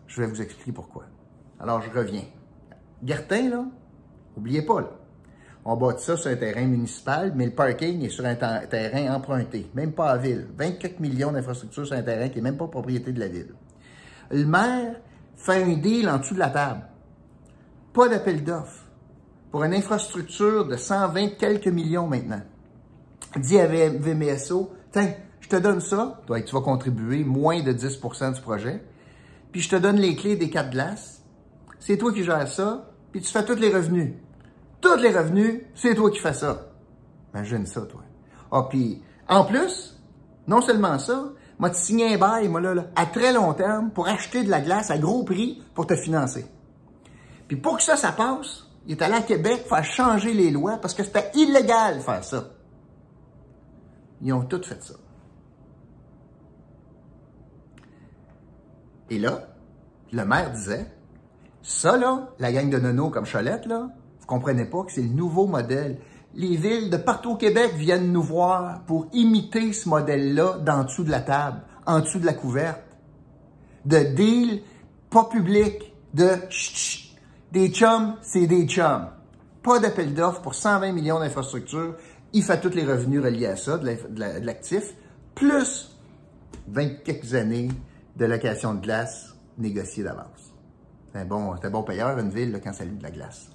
Je 0.08 0.22
vais 0.22 0.28
vous 0.28 0.42
expliquer 0.42 0.72
pourquoi. 0.72 1.04
Alors, 1.60 1.82
je 1.82 1.90
reviens. 1.92 2.24
Gertin, 3.04 3.50
là, 3.50 3.66
oubliez 4.36 4.62
pas, 4.62 4.82
là, 4.82 4.92
on 5.66 5.76
bâtit 5.76 6.06
ça 6.06 6.16
sur 6.16 6.32
un 6.32 6.36
terrain 6.36 6.66
municipal, 6.66 7.34
mais 7.36 7.46
le 7.46 7.52
parking 7.52 8.02
est 8.02 8.10
sur 8.10 8.26
un 8.26 8.36
terrain 8.36 9.14
emprunté, 9.14 9.70
même 9.76 9.92
pas 9.92 10.12
à 10.12 10.18
ville. 10.18 10.48
24 10.58 11.02
millions 11.02 11.34
d'infrastructures 11.34 11.86
sur 11.86 11.96
un 11.96 12.04
terrain 12.04 12.30
qui 12.30 12.38
n'est 12.38 12.50
même 12.50 12.58
pas 12.58 12.68
propriété 12.68 13.12
de 13.12 13.20
la 13.20 13.28
ville. 13.28 13.54
Le 14.32 14.46
maire 14.46 14.96
fait 15.36 15.64
un 15.64 15.74
deal 15.74 16.10
en 16.10 16.20
dessous 16.20 16.36
de 16.36 16.40
la 16.40 16.50
table. 16.50 16.84
Pas 17.94 18.08
d'appel 18.08 18.44
d'offres. 18.44 18.87
Pour 19.52 19.64
une 19.64 19.74
infrastructure 19.74 20.68
de 20.68 20.76
120 20.76 21.38
quelques 21.38 21.68
millions 21.68 22.08
maintenant. 22.08 22.42
Dit 23.38 23.60
à 23.60 23.68
VMSO, 23.68 24.72
tiens, 24.92 25.14
je 25.40 25.50
te 25.50 25.56
donne 25.56 25.80
ça, 25.80 26.22
toi, 26.28 26.42
tu 26.42 26.54
vas 26.54 26.62
contribuer 26.62 27.24
moins 27.24 27.62
de 27.62 27.72
10% 27.72 28.34
du 28.34 28.42
projet, 28.42 28.84
puis 29.52 29.62
je 29.62 29.70
te 29.70 29.76
donne 29.76 29.98
les 29.98 30.16
clés 30.16 30.36
des 30.36 30.50
quatre 30.50 30.72
glaces. 30.72 31.24
C'est 31.80 31.98
toi 31.98 32.12
qui 32.12 32.24
gères 32.24 32.48
ça, 32.48 32.92
puis 33.12 33.22
tu 33.22 33.32
fais 33.32 33.46
tous 33.46 33.56
les 33.56 33.74
revenus. 33.74 34.14
Tous 34.82 34.98
les 34.98 35.16
revenus, 35.16 35.62
c'est 35.76 35.96
toi 35.96 36.12
qui 36.12 36.20
fais 36.20 36.34
ça. 36.34 36.68
Imagine 37.34 37.66
ça, 37.66 37.82
toi. 37.82 38.02
Ah, 38.52 38.68
puis, 38.70 39.02
en 39.28 39.46
plus, 39.46 39.98
non 40.48 40.62
seulement 40.62 41.00
ça, 41.00 41.32
moi, 41.60 41.70
tu 41.70 41.80
signé 41.80 42.14
un 42.14 42.18
bail, 42.18 42.48
moi, 42.50 42.62
là, 42.62 42.74
là, 42.74 42.86
à 42.96 43.06
très 43.06 43.34
long 43.34 43.54
terme, 43.54 43.90
pour 43.92 44.08
acheter 44.08 44.44
de 44.44 44.50
la 44.50 44.62
glace 44.62 44.92
à 44.92 44.98
gros 44.98 45.24
prix 45.24 45.64
pour 45.74 45.88
te 45.88 45.96
financer. 45.96 46.46
Puis 47.48 47.58
pour 47.58 47.78
que 47.78 47.84
ça, 47.84 47.96
ça 47.96 48.12
passe, 48.12 48.67
il 48.88 48.94
est 48.94 49.02
allé 49.02 49.16
à 49.16 49.22
Québec 49.22 49.66
faire 49.68 49.84
changer 49.84 50.34
les 50.34 50.50
lois 50.50 50.78
parce 50.78 50.94
que 50.94 51.04
c'était 51.04 51.30
illégal 51.36 51.98
de 51.98 52.02
faire 52.02 52.24
ça. 52.24 52.46
Ils 54.22 54.32
ont 54.32 54.46
tous 54.46 54.64
fait 54.64 54.82
ça. 54.82 54.94
Et 59.10 59.20
là, 59.20 59.50
le 60.12 60.26
maire 60.26 60.52
disait, 60.52 60.90
ça, 61.62 61.98
là, 61.98 62.30
la 62.40 62.52
gang 62.54 62.70
de 62.70 62.78
nono 62.78 63.10
comme 63.10 63.26
Cholette, 63.26 63.66
là, 63.66 63.90
vous 64.20 64.26
comprenez 64.26 64.66
pas 64.66 64.84
que 64.84 64.92
c'est 64.92 65.02
le 65.02 65.10
nouveau 65.10 65.48
modèle. 65.48 66.00
Les 66.34 66.56
villes 66.56 66.90
de 66.90 66.98
partout 66.98 67.32
au 67.32 67.36
Québec 67.36 67.74
viennent 67.76 68.12
nous 68.12 68.24
voir 68.24 68.84
pour 68.86 69.08
imiter 69.12 69.74
ce 69.74 69.90
modèle-là 69.90 70.60
d'en 70.60 70.86
dessous 70.86 71.04
de 71.04 71.12
la 71.12 71.22
table, 71.22 71.62
en 71.86 72.00
dessous 72.00 72.20
de 72.20 72.26
la 72.26 72.34
couverte. 72.34 72.84
De 73.86 74.00
deal 74.00 74.62
pas 75.10 75.26
public, 75.26 75.94
de 76.14 76.30
chut, 76.50 77.07
des 77.52 77.70
chums, 77.70 78.16
c'est 78.22 78.48
des 78.48 78.68
chums. 78.68 79.08
Pas 79.64 79.80
d'appel 79.80 80.14
d'offres 80.14 80.42
pour 80.42 80.56
120 80.56 80.92
millions 80.92 81.20
d'infrastructures. 81.20 81.96
Il 82.34 82.44
fait 82.44 82.60
tous 82.60 82.70
les 82.70 82.84
revenus 82.84 83.24
reliés 83.24 83.48
à 83.48 83.56
ça, 83.56 83.78
de 83.78 84.46
l'actif, 84.46 84.94
plus 85.34 85.96
20 86.68 87.04
quelques 87.04 87.34
années 87.34 87.70
de 88.16 88.26
location 88.26 88.74
de 88.74 88.82
glace 88.82 89.34
négociée 89.58 90.04
d'avance. 90.04 90.54
C'est 91.14 91.20
un 91.20 91.26
bon, 91.26 91.56
un 91.62 91.70
bon 91.70 91.84
payeur, 91.84 92.18
une 92.20 92.30
ville, 92.30 92.60
quand 92.64 92.74
ça 92.74 92.84
lit 92.84 92.98
de 92.98 93.04
la 93.04 93.12
glace. 93.12 93.50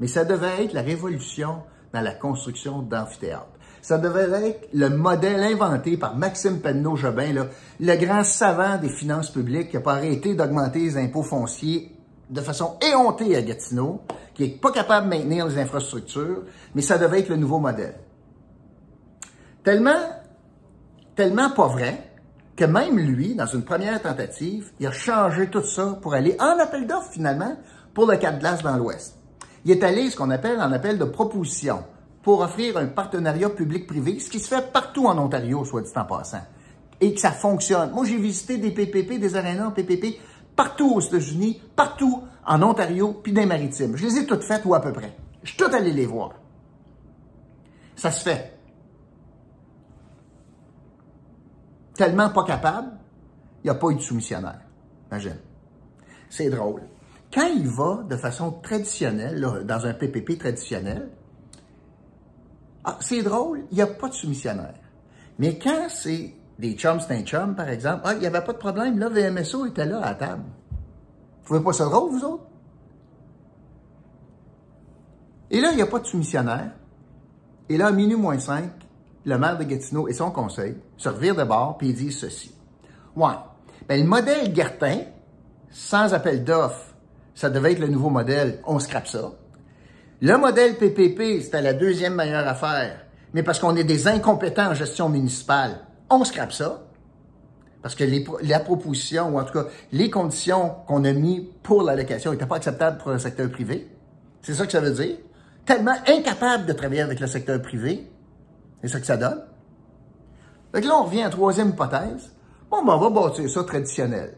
Mais 0.00 0.08
ça 0.08 0.24
devait 0.24 0.64
être 0.64 0.72
la 0.72 0.82
révolution 0.82 1.62
dans 1.92 2.00
la 2.00 2.12
construction 2.12 2.82
d'amphithéâtres. 2.82 3.46
Ça 3.80 3.98
devait 3.98 4.48
être 4.48 4.68
le 4.72 4.88
modèle 4.88 5.40
inventé 5.40 5.96
par 5.96 6.16
Maxime 6.16 6.60
Penneau-Jobin, 6.60 7.46
le 7.80 7.96
grand 7.96 8.24
savant 8.24 8.78
des 8.78 8.88
finances 8.88 9.30
publiques 9.30 9.70
qui 9.70 9.76
n'a 9.76 9.82
pas 9.82 9.94
arrêté 9.94 10.34
d'augmenter 10.34 10.80
les 10.80 10.96
impôts 10.96 11.22
fonciers 11.22 11.93
de 12.30 12.40
façon 12.40 12.76
éhontée 12.80 13.36
à 13.36 13.42
Gatineau, 13.42 14.02
qui 14.34 14.42
n'est 14.42 14.56
pas 14.56 14.72
capable 14.72 15.08
de 15.08 15.16
maintenir 15.16 15.46
les 15.46 15.58
infrastructures, 15.58 16.42
mais 16.74 16.82
ça 16.82 16.98
devait 16.98 17.20
être 17.20 17.28
le 17.28 17.36
nouveau 17.36 17.58
modèle. 17.58 17.94
Tellement, 19.62 20.00
tellement 21.14 21.50
pas 21.50 21.68
vrai 21.68 22.10
que 22.56 22.64
même 22.64 22.98
lui, 22.98 23.34
dans 23.34 23.46
une 23.46 23.62
première 23.62 24.00
tentative, 24.00 24.70
il 24.78 24.86
a 24.86 24.92
changé 24.92 25.48
tout 25.48 25.64
ça 25.64 25.98
pour 26.00 26.14
aller 26.14 26.36
en 26.38 26.58
appel 26.58 26.86
d'offres 26.86 27.10
finalement 27.10 27.56
pour 27.92 28.06
le 28.06 28.16
de 28.16 28.38
glace 28.38 28.62
dans 28.62 28.76
l'Ouest. 28.76 29.16
Il 29.64 29.70
est 29.70 29.82
allé 29.82 30.10
ce 30.10 30.16
qu'on 30.16 30.30
appelle 30.30 30.60
un 30.60 30.72
appel 30.72 30.98
de 30.98 31.04
proposition 31.04 31.84
pour 32.22 32.40
offrir 32.40 32.76
un 32.76 32.86
partenariat 32.86 33.50
public-privé, 33.50 34.18
ce 34.18 34.30
qui 34.30 34.40
se 34.40 34.48
fait 34.48 34.72
partout 34.72 35.06
en 35.06 35.18
Ontario, 35.18 35.64
soit 35.64 35.82
dit 35.82 35.90
en 35.96 36.04
passant, 36.04 36.42
et 37.00 37.14
que 37.14 37.20
ça 37.20 37.32
fonctionne. 37.32 37.90
Moi, 37.92 38.04
j'ai 38.04 38.16
visité 38.16 38.56
des 38.58 38.70
PPP, 38.70 39.18
des 39.18 39.36
arénas 39.36 39.66
en 39.66 39.70
PPP, 39.70 40.18
partout 40.56 40.94
aux 40.94 41.00
États-Unis, 41.00 41.60
partout 41.74 42.22
en 42.46 42.62
Ontario, 42.62 43.20
puis 43.22 43.32
dans 43.32 43.40
les 43.40 43.46
maritimes. 43.46 43.96
Je 43.96 44.06
les 44.06 44.18
ai 44.18 44.26
toutes 44.26 44.44
faites 44.44 44.64
ou 44.64 44.74
à 44.74 44.80
peu 44.80 44.92
près. 44.92 45.16
Je 45.42 45.50
suis 45.50 45.58
tout 45.58 45.70
allé 45.72 45.92
les 45.92 46.06
voir. 46.06 46.32
Ça 47.96 48.10
se 48.10 48.22
fait. 48.22 48.58
Tellement 51.94 52.30
pas 52.30 52.44
capable, 52.44 52.88
il 53.62 53.66
n'y 53.66 53.70
a 53.70 53.74
pas 53.74 53.88
eu 53.90 53.94
de 53.94 54.00
soumissionnaire. 54.00 54.60
Imagine. 55.10 55.38
C'est 56.28 56.50
drôle. 56.50 56.82
Quand 57.32 57.46
il 57.46 57.68
va 57.68 58.04
de 58.08 58.16
façon 58.16 58.50
traditionnelle, 58.50 59.64
dans 59.64 59.86
un 59.86 59.94
PPP 59.94 60.38
traditionnel, 60.38 61.08
ah, 62.84 62.98
c'est 63.00 63.22
drôle, 63.22 63.64
il 63.70 63.76
n'y 63.76 63.82
a 63.82 63.86
pas 63.86 64.08
de 64.08 64.14
soumissionnaire. 64.14 64.74
Mais 65.38 65.58
quand 65.58 65.88
c'est 65.88 66.34
des 66.58 66.74
chums, 66.74 67.00
c'est 67.00 67.14
un 67.14 67.22
chum, 67.22 67.54
par 67.54 67.68
exemple, 67.68 68.02
ah, 68.04 68.14
il 68.14 68.20
n'y 68.20 68.26
avait 68.26 68.42
pas 68.42 68.52
de 68.52 68.58
problème, 68.58 68.98
là, 68.98 69.08
VMSO 69.08 69.66
était 69.66 69.86
là 69.86 69.98
à 69.98 70.10
la 70.10 70.14
table. 70.14 70.44
Vous 71.40 71.44
trouvez 71.46 71.64
pas 71.64 71.72
ça 71.72 71.84
drôle, 71.84 72.10
vous 72.12 72.24
autres? 72.24 72.44
Et 75.50 75.60
là, 75.60 75.70
il 75.70 75.76
n'y 75.76 75.82
a 75.82 75.86
pas 75.86 75.98
de 75.98 76.06
soumissionnaire. 76.06 76.70
Et 77.68 77.76
là, 77.76 77.88
à 77.88 77.92
minuit 77.92 78.16
moins 78.16 78.38
5, 78.38 78.70
le 79.24 79.38
maire 79.38 79.58
de 79.58 79.64
Gatineau 79.64 80.08
et 80.08 80.12
son 80.12 80.30
conseil 80.30 80.76
se 80.96 81.08
revirent 81.08 81.36
de 81.36 81.44
bord 81.44 81.78
et 81.80 81.86
ils 81.86 81.94
disent 81.94 82.18
ceci. 82.18 82.54
Ouais, 83.16 83.34
ben, 83.88 84.00
le 84.00 84.06
modèle 84.06 84.54
Gertin, 84.54 84.98
sans 85.70 86.14
appel 86.14 86.44
d'offres, 86.44 86.94
ça 87.34 87.50
devait 87.50 87.72
être 87.72 87.80
le 87.80 87.88
nouveau 87.88 88.10
modèle, 88.10 88.60
on 88.66 88.78
scrape 88.78 89.08
ça. 89.08 89.32
Le 90.20 90.36
modèle 90.38 90.76
PPP, 90.76 91.42
c'était 91.42 91.62
la 91.62 91.74
deuxième 91.74 92.14
meilleure 92.14 92.46
affaire, 92.46 93.04
mais 93.32 93.42
parce 93.42 93.58
qu'on 93.58 93.76
est 93.76 93.84
des 93.84 94.08
incompétents 94.08 94.70
en 94.70 94.74
gestion 94.74 95.08
municipale, 95.08 95.80
on 96.10 96.24
scrape 96.24 96.52
ça. 96.52 96.82
Parce 97.82 97.94
que 97.94 98.04
la 98.42 98.60
proposition, 98.60 99.34
ou 99.34 99.38
en 99.38 99.44
tout 99.44 99.52
cas 99.52 99.66
les 99.92 100.08
conditions 100.08 100.70
qu'on 100.86 101.04
a 101.04 101.12
mis 101.12 101.50
pour 101.62 101.82
l'allocation 101.82 102.32
n'étaient 102.32 102.46
pas 102.46 102.56
acceptables 102.56 102.96
pour 102.96 103.10
le 103.10 103.18
secteur 103.18 103.50
privé. 103.50 103.90
C'est 104.40 104.54
ça 104.54 104.64
que 104.64 104.72
ça 104.72 104.80
veut 104.80 104.92
dire. 104.92 105.16
Tellement 105.66 105.94
incapable 106.06 106.66
de 106.66 106.72
travailler 106.72 107.02
avec 107.02 107.20
le 107.20 107.26
secteur 107.26 107.60
privé. 107.60 108.10
C'est 108.80 108.88
ça 108.88 109.00
que 109.00 109.06
ça 109.06 109.16
donne. 109.16 109.42
Donc 110.72 110.84
là, 110.84 110.96
on 110.98 111.04
revient 111.04 111.22
à 111.22 111.24
la 111.24 111.30
troisième 111.30 111.70
hypothèse. 111.70 112.32
Bon, 112.70 112.84
ben, 112.84 112.94
on 112.94 112.98
va 112.98 113.10
bâtir 113.10 113.48
ça 113.50 113.64
traditionnel. 113.64 114.34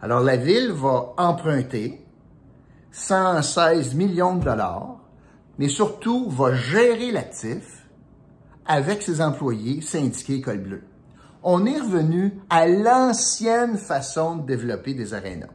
Alors, 0.00 0.20
la 0.20 0.36
ville 0.36 0.72
va 0.72 1.14
emprunter 1.16 2.04
116 2.90 3.94
millions 3.94 4.36
de 4.36 4.44
dollars, 4.44 4.98
mais 5.58 5.68
surtout 5.68 6.28
va 6.30 6.54
gérer 6.54 7.10
l'actif 7.10 7.86
avec 8.66 9.02
ses 9.02 9.20
employés 9.20 9.80
syndiqués 9.80 10.40
Col 10.40 10.58
Bleu. 10.58 10.87
On 11.50 11.64
est 11.64 11.80
revenu 11.80 12.42
à 12.50 12.66
l'ancienne 12.66 13.78
façon 13.78 14.36
de 14.36 14.42
développer 14.42 14.92
des 14.92 15.14
arénas. 15.14 15.48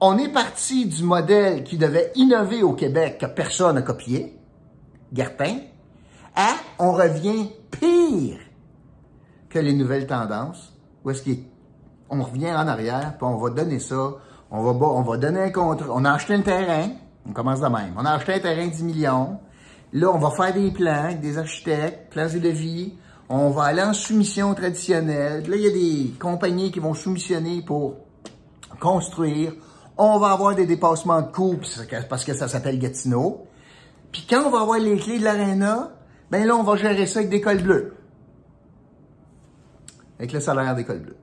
On 0.00 0.18
est 0.18 0.32
parti 0.32 0.86
du 0.86 1.04
modèle 1.04 1.62
qui 1.62 1.78
devait 1.78 2.10
innover 2.16 2.64
au 2.64 2.72
Québec 2.72 3.18
que 3.20 3.26
personne 3.26 3.76
n'a 3.76 3.82
copié, 3.82 4.36
Gertin, 5.12 5.58
à 6.34 6.54
on 6.80 6.94
revient 6.94 7.52
pire 7.70 8.40
que 9.48 9.60
les 9.60 9.72
nouvelles 9.72 10.08
tendances, 10.08 10.72
où 11.04 11.10
est-ce 11.10 11.22
qu'on 11.22 12.24
revient 12.24 12.50
en 12.50 12.66
arrière, 12.66 13.14
puis 13.16 13.24
on 13.24 13.36
va 13.36 13.50
donner 13.50 13.78
ça 13.78 14.14
on 14.50 14.64
va, 14.64 14.86
on 14.88 15.02
va 15.02 15.16
donner 15.16 15.42
un 15.42 15.50
contrat. 15.50 15.90
On 15.90 16.04
a 16.04 16.10
acheté 16.10 16.34
un 16.34 16.42
terrain. 16.42 16.88
On 17.24 17.32
commence 17.32 17.60
de 17.60 17.68
même. 17.68 17.94
On 17.96 18.04
a 18.04 18.14
acheté 18.14 18.34
un 18.34 18.40
terrain 18.40 18.66
de 18.66 18.72
10 18.72 18.82
millions. 18.82 19.38
Là, 19.92 20.10
on 20.12 20.18
va 20.18 20.30
faire 20.30 20.52
des 20.52 20.72
plans 20.72 21.04
avec 21.04 21.20
des 21.20 21.38
architectes, 21.38 22.10
plans 22.10 22.28
et 22.28 22.40
devis. 22.40 22.94
On 23.34 23.48
va 23.48 23.62
aller 23.62 23.80
en 23.80 23.94
soumission 23.94 24.54
traditionnelle. 24.54 25.48
Là, 25.48 25.56
il 25.56 25.62
y 25.62 25.66
a 25.66 25.70
des 25.70 26.12
compagnies 26.18 26.70
qui 26.70 26.80
vont 26.80 26.92
soumissionner 26.92 27.62
pour 27.62 27.96
construire. 28.78 29.54
On 29.96 30.18
va 30.18 30.32
avoir 30.32 30.54
des 30.54 30.66
dépassements 30.66 31.22
de 31.22 31.32
coûts 31.32 31.58
parce 32.10 32.26
que 32.26 32.34
ça 32.34 32.46
s'appelle 32.46 32.78
Gatineau. 32.78 33.46
Puis 34.12 34.26
quand 34.28 34.44
on 34.44 34.50
va 34.50 34.60
avoir 34.60 34.78
les 34.78 34.98
clés 34.98 35.18
de 35.18 35.24
l'aréna, 35.24 35.92
ben 36.30 36.46
là, 36.46 36.54
on 36.54 36.62
va 36.62 36.76
gérer 36.76 37.06
ça 37.06 37.20
avec 37.20 37.30
des 37.30 37.40
cols 37.40 37.62
bleus. 37.62 37.96
Avec 40.18 40.34
le 40.34 40.40
salaire 40.40 40.74
des 40.74 40.84
cols 40.84 41.00
bleus. 41.00 41.16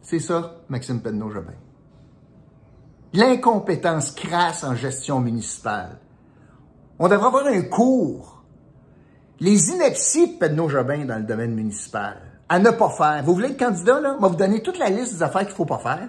C'est 0.00 0.18
ça, 0.18 0.62
Maxime 0.70 1.02
Penneau-Jobin. 1.02 1.52
l'incompétence 3.12 4.12
crasse 4.12 4.64
en 4.64 4.74
gestion 4.74 5.20
municipale. 5.20 5.98
On 6.98 7.08
devrait 7.08 7.26
avoir 7.26 7.46
un 7.48 7.60
cours. 7.60 8.35
Les 9.40 9.70
inepties 9.70 10.34
de 10.34 10.38
Pedno 10.38 10.68
Jobin 10.68 11.04
dans 11.04 11.16
le 11.16 11.24
domaine 11.24 11.54
municipal, 11.54 12.16
à 12.48 12.58
ne 12.58 12.70
pas 12.70 12.90
faire. 12.90 13.22
Vous 13.24 13.34
voulez 13.34 13.50
être 13.50 13.58
candidat, 13.58 14.00
là? 14.00 14.16
Va 14.18 14.28
vous 14.28 14.36
donner 14.36 14.62
toute 14.62 14.78
la 14.78 14.88
liste 14.88 15.14
des 15.14 15.22
affaires 15.22 15.42
qu'il 15.42 15.50
ne 15.50 15.56
faut 15.56 15.66
pas 15.66 15.78
faire, 15.78 16.08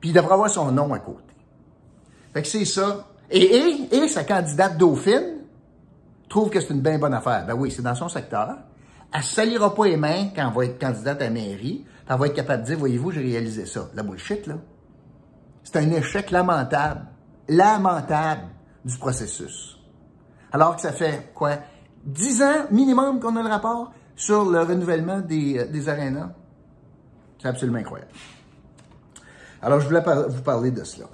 puis 0.00 0.10
il 0.10 0.12
devrait 0.12 0.34
avoir 0.34 0.50
son 0.50 0.70
nom 0.70 0.92
à 0.92 0.98
côté. 0.98 1.22
Fait 2.34 2.42
que 2.42 2.48
c'est 2.48 2.64
ça. 2.64 3.06
Et, 3.30 3.42
et, 3.42 3.96
et 3.96 4.08
sa 4.08 4.24
candidate 4.24 4.76
Dauphine 4.76 5.38
trouve 6.28 6.50
que 6.50 6.60
c'est 6.60 6.74
une 6.74 6.82
bien 6.82 6.98
bonne 6.98 7.14
affaire. 7.14 7.46
Ben 7.46 7.54
oui, 7.54 7.70
c'est 7.70 7.82
dans 7.82 7.94
son 7.94 8.08
secteur. 8.08 8.56
Elle 9.12 9.20
ne 9.20 9.24
salira 9.24 9.74
pas 9.74 9.86
les 9.86 9.96
mains 9.96 10.28
quand 10.36 10.48
elle 10.48 10.54
va 10.54 10.64
être 10.66 10.78
candidate 10.78 11.22
à 11.22 11.24
la 11.24 11.30
mairie. 11.30 11.86
Elle 12.08 12.18
va 12.18 12.26
être 12.26 12.34
capable 12.34 12.62
de 12.62 12.68
dire, 12.68 12.78
voyez-vous, 12.78 13.12
j'ai 13.12 13.22
réalisé 13.22 13.64
ça. 13.64 13.88
La 13.94 14.02
bullshit, 14.02 14.46
là. 14.46 14.54
C'est 15.62 15.76
un 15.76 15.90
échec 15.90 16.30
lamentable, 16.30 17.06
lamentable 17.48 18.42
du 18.84 18.96
processus. 18.96 19.78
Alors 20.52 20.76
que 20.76 20.82
ça 20.82 20.92
fait, 20.92 21.30
quoi, 21.34 21.58
10 22.08 22.42
ans 22.42 22.66
minimum 22.70 23.20
qu'on 23.20 23.36
a 23.36 23.42
le 23.42 23.48
rapport 23.48 23.92
sur 24.16 24.50
le 24.50 24.62
renouvellement 24.62 25.20
des, 25.20 25.58
euh, 25.58 25.66
des 25.66 25.88
arénas. 25.88 26.30
C'est 27.40 27.48
absolument 27.48 27.78
incroyable. 27.78 28.10
Alors, 29.62 29.80
je 29.80 29.86
voulais 29.86 30.02
vous 30.28 30.42
parler 30.42 30.70
de 30.70 30.84
cela. 30.84 31.06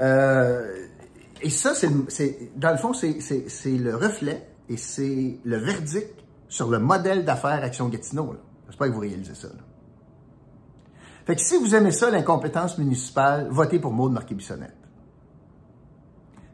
Euh, 0.00 0.86
et 1.40 1.50
ça, 1.50 1.74
c'est, 1.74 1.90
dans 2.56 2.70
le 2.70 2.76
fond, 2.76 2.92
c'est, 2.92 3.18
le 3.66 3.94
reflet 3.94 4.48
et 4.68 4.76
c'est 4.76 5.38
le 5.44 5.56
verdict 5.56 6.14
sur 6.48 6.70
le 6.70 6.78
modèle 6.78 7.24
d'affaires 7.24 7.62
Action 7.62 7.88
Gatineau. 7.88 8.36
J'espère 8.68 8.88
que 8.88 8.92
vous 8.92 9.00
réalisez 9.00 9.34
ça. 9.34 9.48
Fait 11.26 11.36
que 11.36 11.40
si 11.40 11.56
vous 11.56 11.74
aimez 11.74 11.92
ça, 11.92 12.10
l'incompétence 12.10 12.78
municipale, 12.78 13.48
votez 13.50 13.78
pour 13.78 13.92
Maude 13.92 14.12
Marquet-Bissonnette. 14.12 14.76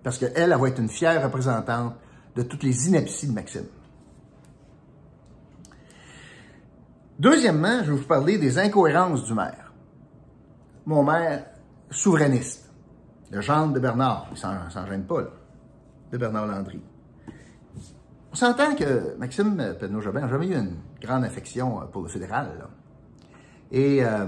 Parce 0.03 0.19
qu'elle, 0.19 0.33
elle 0.35 0.55
va 0.55 0.69
être 0.69 0.79
une 0.79 0.89
fière 0.89 1.23
représentante 1.23 1.95
de 2.39 2.45
toutes 2.45 2.63
les 2.63 2.87
inepties 2.87 3.27
de 3.27 3.33
Maxime. 3.33 3.67
Deuxièmement, 7.19 7.83
je 7.83 7.91
vais 7.91 7.99
vous 7.99 8.07
parler 8.07 8.39
des 8.39 8.59
incohérences 8.59 9.25
du 9.25 9.35
maire. 9.35 9.73
Mon 10.87 11.03
maire 11.03 11.47
souverainiste, 11.91 12.71
le 13.33 13.41
genre 13.41 13.69
de 13.69 13.81
Bernard, 13.81 14.29
il 14.31 14.39
s'en 14.39 14.87
gêne 14.87 15.05
pas, 15.05 15.25
de 16.13 16.17
Bernard 16.17 16.47
Landry. 16.47 16.81
On 18.31 18.37
s'entend 18.37 18.77
que 18.77 19.17
Maxime 19.19 19.75
Pedneau-Jobin 19.81 20.21
n'a 20.21 20.29
jamais 20.29 20.47
eu 20.47 20.55
une 20.55 20.77
grande 21.03 21.25
affection 21.25 21.81
pour 21.91 22.03
le 22.03 22.09
fédéral. 22.09 22.69
Et 23.73 24.05
euh, 24.05 24.27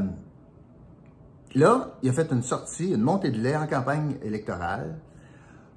Là, 1.55 1.97
il 2.03 2.11
a 2.11 2.13
fait 2.13 2.31
une 2.31 2.43
sortie, 2.43 2.93
une 2.93 3.03
montée 3.03 3.31
de 3.31 3.39
lait 3.39 3.57
en 3.57 3.67
campagne 3.67 4.17
électorale 4.23 4.99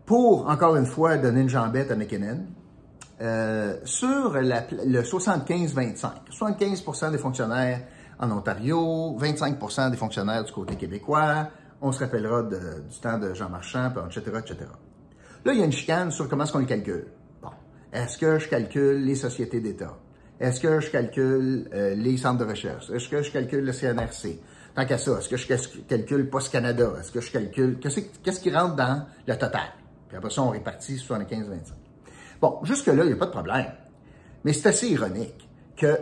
pour, 0.05 0.49
encore 0.49 0.75
une 0.75 0.85
fois, 0.85 1.17
donner 1.17 1.41
une 1.41 1.49
jambette 1.49 1.91
à 1.91 1.95
McKinnon 1.95 2.45
euh, 3.21 3.77
sur 3.85 4.33
le 4.33 5.01
75-25. 5.01 6.09
75% 6.31 7.11
des 7.11 7.17
fonctionnaires 7.17 7.81
en 8.19 8.31
Ontario, 8.31 9.17
25% 9.19 9.91
des 9.91 9.97
fonctionnaires 9.97 10.43
du 10.43 10.51
côté 10.51 10.75
québécois. 10.75 11.47
On 11.81 11.91
se 11.91 11.99
rappellera 11.99 12.43
du 12.43 12.99
temps 13.01 13.17
de 13.17 13.33
Jean 13.33 13.49
Marchand, 13.49 13.91
etc., 14.07 14.21
etc. 14.39 14.57
Là, 15.45 15.53
il 15.53 15.59
y 15.59 15.61
a 15.61 15.65
une 15.65 15.71
chicane 15.71 16.11
sur 16.11 16.29
comment 16.29 16.43
est-ce 16.43 16.53
qu'on 16.53 16.59
le 16.59 16.65
calcule. 16.65 17.07
Bon. 17.41 17.49
Est-ce 17.91 18.17
que 18.17 18.39
je 18.39 18.47
calcule 18.47 19.03
les 19.03 19.15
sociétés 19.15 19.59
d'État? 19.59 19.97
Est-ce 20.39 20.59
que 20.59 20.79
je 20.79 20.89
calcule 20.89 21.69
euh, 21.73 21.95
les 21.95 22.17
centres 22.17 22.43
de 22.43 22.49
recherche? 22.49 22.89
Est-ce 22.89 23.09
que 23.09 23.21
je 23.21 23.31
calcule 23.31 23.65
le 23.65 23.71
CNRC? 23.71 24.39
Tant 24.75 24.85
qu'à 24.85 24.97
ça, 24.97 25.19
est-ce 25.19 25.29
que 25.29 25.37
je 25.37 25.47
calcule 25.87 26.29
Post 26.29 26.51
Canada? 26.51 26.93
Est-ce 26.99 27.11
que 27.11 27.21
je 27.21 27.31
calcule. 27.31 27.79
Qu'est-ce 27.79 28.39
qui 28.39 28.55
rentre 28.55 28.75
dans 28.75 29.05
le 29.27 29.35
total? 29.37 29.69
Puis 30.13 30.19
après 30.19 30.29
ça, 30.29 30.43
on 30.43 30.51
répartit 30.51 30.97
75-25. 30.97 31.73
Bon, 32.39 32.59
jusque-là, 32.61 33.03
il 33.03 33.07
n'y 33.07 33.13
a 33.13 33.15
pas 33.15 33.25
de 33.25 33.31
problème. 33.31 33.65
Mais 34.43 34.53
c'est 34.53 34.69
assez 34.69 34.87
ironique 34.87 35.49
que 35.75 35.97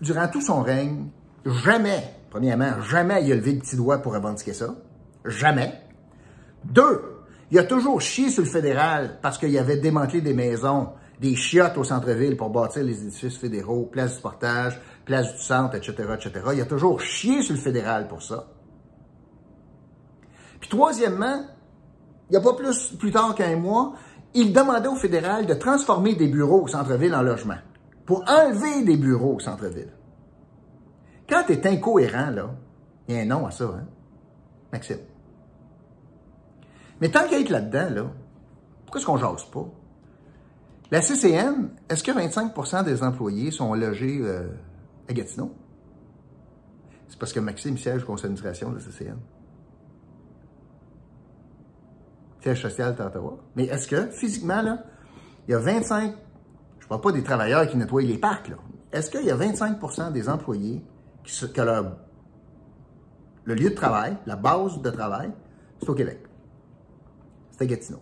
durant 0.00 0.28
tout 0.28 0.40
son 0.40 0.62
règne, 0.62 1.08
jamais, 1.44 2.14
premièrement, 2.30 2.80
jamais 2.82 3.24
il 3.24 3.32
a 3.32 3.34
levé 3.34 3.54
le 3.54 3.58
petit 3.58 3.74
doigt 3.74 3.98
pour 3.98 4.12
revendiquer 4.12 4.52
ça. 4.52 4.72
Jamais. 5.24 5.82
Deux, 6.62 7.02
il 7.50 7.58
a 7.58 7.64
toujours 7.64 8.00
chié 8.00 8.30
sur 8.30 8.44
le 8.44 8.48
fédéral 8.48 9.18
parce 9.20 9.36
qu'il 9.36 9.58
avait 9.58 9.78
démantelé 9.78 10.20
des 10.20 10.32
maisons, 10.32 10.90
des 11.18 11.34
chiottes 11.34 11.76
au 11.76 11.82
centre-ville 11.82 12.36
pour 12.36 12.50
bâtir 12.50 12.84
les 12.84 13.02
édifices 13.02 13.36
fédéraux, 13.36 13.86
place 13.90 14.14
du 14.14 14.22
portage, 14.22 14.80
place 15.04 15.34
du 15.34 15.42
centre, 15.42 15.74
etc., 15.74 15.92
etc. 16.14 16.50
Il 16.54 16.60
a 16.60 16.66
toujours 16.66 17.00
chié 17.00 17.42
sur 17.42 17.56
le 17.56 17.60
fédéral 17.60 18.06
pour 18.06 18.22
ça. 18.22 18.46
Puis 20.60 20.70
troisièmement, 20.70 21.46
il 22.30 22.32
n'y 22.32 22.36
a 22.36 22.40
pas 22.40 22.54
plus, 22.54 23.10
tard 23.10 23.34
qu'un 23.34 23.56
mois, 23.56 23.94
il 24.34 24.52
demandait 24.52 24.88
au 24.88 24.94
fédéral 24.94 25.46
de 25.46 25.54
transformer 25.54 26.14
des 26.14 26.28
bureaux 26.28 26.62
au 26.62 26.68
centre-ville 26.68 27.14
en 27.14 27.22
logement, 27.22 27.58
pour 28.06 28.24
enlever 28.28 28.84
des 28.84 28.96
bureaux 28.96 29.34
au 29.34 29.40
centre-ville. 29.40 29.92
Quand 31.28 31.42
tu 31.44 31.54
es 31.54 31.66
incohérent, 31.66 32.30
là, 32.30 32.50
il 33.08 33.16
y 33.16 33.18
a 33.18 33.22
un 33.22 33.24
nom 33.24 33.46
à 33.46 33.50
ça, 33.50 33.64
hein? 33.64 33.84
Maxime. 34.72 34.98
Mais 37.00 37.10
tant 37.10 37.26
qu'il 37.26 37.38
est 37.38 37.50
là-dedans, 37.50 37.90
là, 37.90 38.12
pourquoi 38.84 39.00
est-ce 39.00 39.06
qu'on 39.06 39.16
jase 39.16 39.44
pas? 39.46 39.66
La 40.92 41.02
CCM, 41.02 41.70
est-ce 41.88 42.04
que 42.04 42.12
25% 42.12 42.84
des 42.84 43.02
employés 43.02 43.50
sont 43.50 43.74
logés 43.74 44.20
euh, 44.22 44.48
à 45.08 45.12
Gatineau? 45.12 45.52
C'est 47.08 47.18
parce 47.18 47.32
que 47.32 47.40
Maxime 47.40 47.76
siège 47.76 48.04
au 48.04 48.06
conseil 48.06 48.24
d'administration 48.24 48.70
de 48.70 48.76
la 48.76 48.80
CCM. 48.80 49.18
Siège 52.42 52.62
social 52.62 52.94
d'Ottawa. 52.94 53.38
Mais 53.56 53.64
est-ce 53.64 53.88
que, 53.88 54.10
physiquement, 54.10 54.62
là, 54.62 54.84
il 55.46 55.52
y 55.52 55.54
a 55.54 55.58
25, 55.58 56.14
je 56.78 56.84
ne 56.84 56.88
parle 56.88 57.00
pas 57.00 57.12
des 57.12 57.22
travailleurs 57.22 57.66
qui 57.68 57.76
nettoient 57.76 58.02
les 58.02 58.18
parcs, 58.18 58.48
là. 58.48 58.56
Est-ce 58.92 59.10
qu'il 59.10 59.24
y 59.24 59.30
a 59.30 59.36
25% 59.36 60.12
des 60.12 60.28
employés 60.28 60.84
qui, 61.22 61.52
que 61.52 61.60
leur, 61.60 61.96
le 63.44 63.54
lieu 63.54 63.70
de 63.70 63.74
travail, 63.74 64.16
la 64.26 64.36
base 64.36 64.80
de 64.80 64.90
travail, 64.90 65.30
c'est 65.80 65.88
au 65.88 65.94
Québec? 65.94 66.24
C'est 67.52 67.62
à 67.62 67.66
Gatineau. 67.66 68.00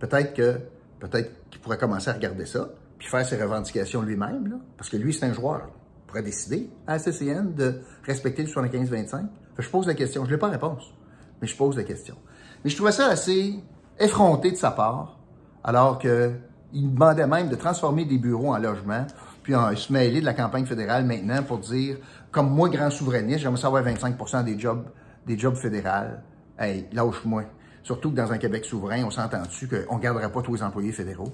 Peut-être 0.00 0.34
que, 0.34 0.58
peut-être 0.98 1.48
qu'il 1.50 1.60
pourrait 1.60 1.78
commencer 1.78 2.10
à 2.10 2.14
regarder 2.14 2.46
ça, 2.46 2.70
puis 2.98 3.06
faire 3.06 3.24
ses 3.24 3.40
revendications 3.40 4.02
lui-même, 4.02 4.60
parce 4.76 4.90
que 4.90 4.96
lui, 4.96 5.12
c'est 5.12 5.26
un 5.26 5.32
joueur 5.32 5.68
pourrait 6.14 6.22
décider 6.22 6.70
à 6.86 6.92
la 6.92 6.98
CCN 7.00 7.54
de 7.54 7.80
respecter 8.04 8.44
le 8.44 8.48
75-25? 8.48 9.26
Je 9.58 9.68
pose 9.68 9.88
la 9.88 9.94
question. 9.94 10.24
Je 10.24 10.30
n'ai 10.30 10.38
pas 10.38 10.48
réponse, 10.48 10.94
mais 11.42 11.48
je 11.48 11.56
pose 11.56 11.76
la 11.76 11.82
question. 11.82 12.16
Mais 12.62 12.70
je 12.70 12.76
trouvais 12.76 12.92
ça 12.92 13.08
assez 13.08 13.56
effronté 13.98 14.50
de 14.50 14.56
sa 14.56 14.70
part, 14.70 15.18
alors 15.62 15.98
qu'il 15.98 16.40
demandait 16.72 17.26
même 17.26 17.48
de 17.48 17.56
transformer 17.56 18.04
des 18.04 18.18
bureaux 18.18 18.52
en 18.52 18.58
logements, 18.58 19.06
puis 19.42 19.54
en 19.54 19.74
se 19.76 19.92
mêler 19.92 20.20
de 20.20 20.24
la 20.24 20.34
campagne 20.34 20.66
fédérale 20.66 21.04
maintenant 21.04 21.42
pour 21.42 21.58
dire, 21.58 21.98
comme 22.30 22.50
moi, 22.50 22.68
grand 22.68 22.90
souverainiste, 22.90 23.40
j'aimerais 23.40 23.60
savoir 23.60 23.82
25 23.82 24.44
des 24.44 24.58
jobs, 24.58 24.84
des 25.26 25.38
jobs 25.38 25.54
fédérales. 25.54 26.22
Hey, 26.58 26.86
lâche-moi. 26.92 27.44
Surtout 27.82 28.10
que 28.10 28.16
dans 28.16 28.32
un 28.32 28.38
Québec 28.38 28.64
souverain, 28.64 29.04
on 29.04 29.10
s'entend 29.10 29.42
dessus 29.42 29.68
qu'on 29.68 29.96
ne 29.96 30.02
gardera 30.02 30.28
pas 30.30 30.40
tous 30.40 30.54
les 30.54 30.62
employés 30.62 30.92
fédéraux? 30.92 31.32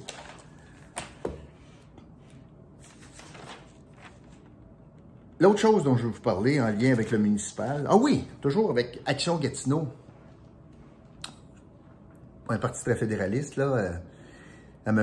L'autre 5.39 5.59
chose 5.59 5.85
dont 5.85 5.97
je 5.97 6.07
vais 6.07 6.13
vous 6.13 6.21
parler 6.21 6.61
en 6.61 6.69
lien 6.69 6.93
avec 6.93 7.11
le 7.13 7.19
municipal, 7.19 7.87
ah 7.89 7.97
oui, 7.97 8.27
toujours 8.43 8.71
avec 8.71 9.01
Action 9.07 9.37
Gatineau. 9.37 9.89
Un 12.51 12.59
parti 12.59 12.83
très 12.83 12.97
fédéraliste, 12.97 13.57
là. 13.57 13.65
Euh, 13.65 13.93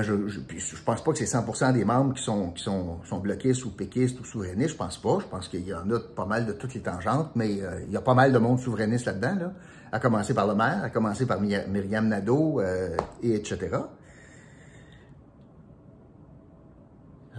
je, 0.02 0.28
je, 0.28 0.82
pense 0.84 1.02
pas 1.02 1.12
que 1.12 1.18
c'est 1.18 1.24
100% 1.24 1.72
des 1.72 1.84
membres 1.84 2.12
qui 2.12 2.22
sont, 2.22 2.50
qui 2.50 2.62
sont, 2.62 3.02
sont 3.04 3.20
bloquistes 3.20 3.64
ou 3.64 3.70
péquistes 3.70 4.20
ou 4.20 4.24
souverainistes. 4.24 4.72
Je 4.72 4.76
pense 4.76 4.98
pas. 4.98 5.18
Je 5.20 5.26
pense 5.26 5.48
qu'il 5.48 5.66
y 5.66 5.72
en 5.72 5.90
a 5.90 5.98
pas 5.98 6.26
mal 6.26 6.44
de 6.44 6.52
toutes 6.52 6.74
les 6.74 6.82
tangentes, 6.82 7.30
mais 7.34 7.62
euh, 7.62 7.80
il 7.86 7.92
y 7.92 7.96
a 7.96 8.02
pas 8.02 8.12
mal 8.12 8.32
de 8.32 8.38
monde 8.38 8.60
souverainiste 8.60 9.06
là-dedans, 9.06 9.36
là. 9.40 9.52
À 9.90 9.98
commencer 9.98 10.34
par 10.34 10.46
le 10.46 10.54
maire, 10.54 10.84
à 10.84 10.90
commencer 10.90 11.24
par 11.24 11.40
Myriam 11.40 12.08
Nadeau, 12.08 12.60
euh, 12.60 12.94
et 13.22 13.34
etc. 13.34 13.78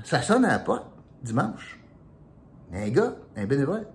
Ça 0.03 0.23
sonne 0.23 0.45
à 0.45 0.53
la 0.53 0.59
porte 0.59 0.87
dimanche. 1.21 1.79
Un 2.73 2.89
gars, 2.89 3.13
un 3.35 3.45
bénévole, 3.45 3.85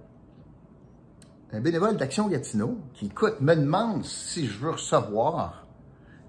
un 1.53 1.61
bénévole 1.61 1.97
d'Action 1.97 2.29
Gatineau 2.29 2.79
qui, 2.93 3.07
écoute, 3.07 3.41
me 3.41 3.57
demande 3.57 4.05
si 4.05 4.47
je 4.47 4.59
veux 4.61 4.71
recevoir 4.71 5.64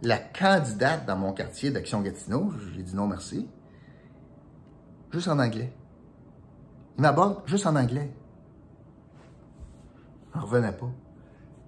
la 0.01 0.17
candidate 0.17 1.05
dans 1.05 1.17
mon 1.17 1.33
quartier 1.33 1.71
d'Action 1.71 2.01
Gatineau. 2.01 2.51
J'ai 2.73 2.83
dit 2.83 2.95
non, 2.95 3.07
merci. 3.07 3.47
Juste 5.11 5.27
en 5.27 5.39
anglais. 5.39 5.71
Il 6.97 7.01
m'aborde 7.01 7.41
juste 7.47 7.65
en 7.65 7.75
anglais. 7.75 8.11
Je 10.33 10.39
revenais 10.39 10.71
pas. 10.71 10.91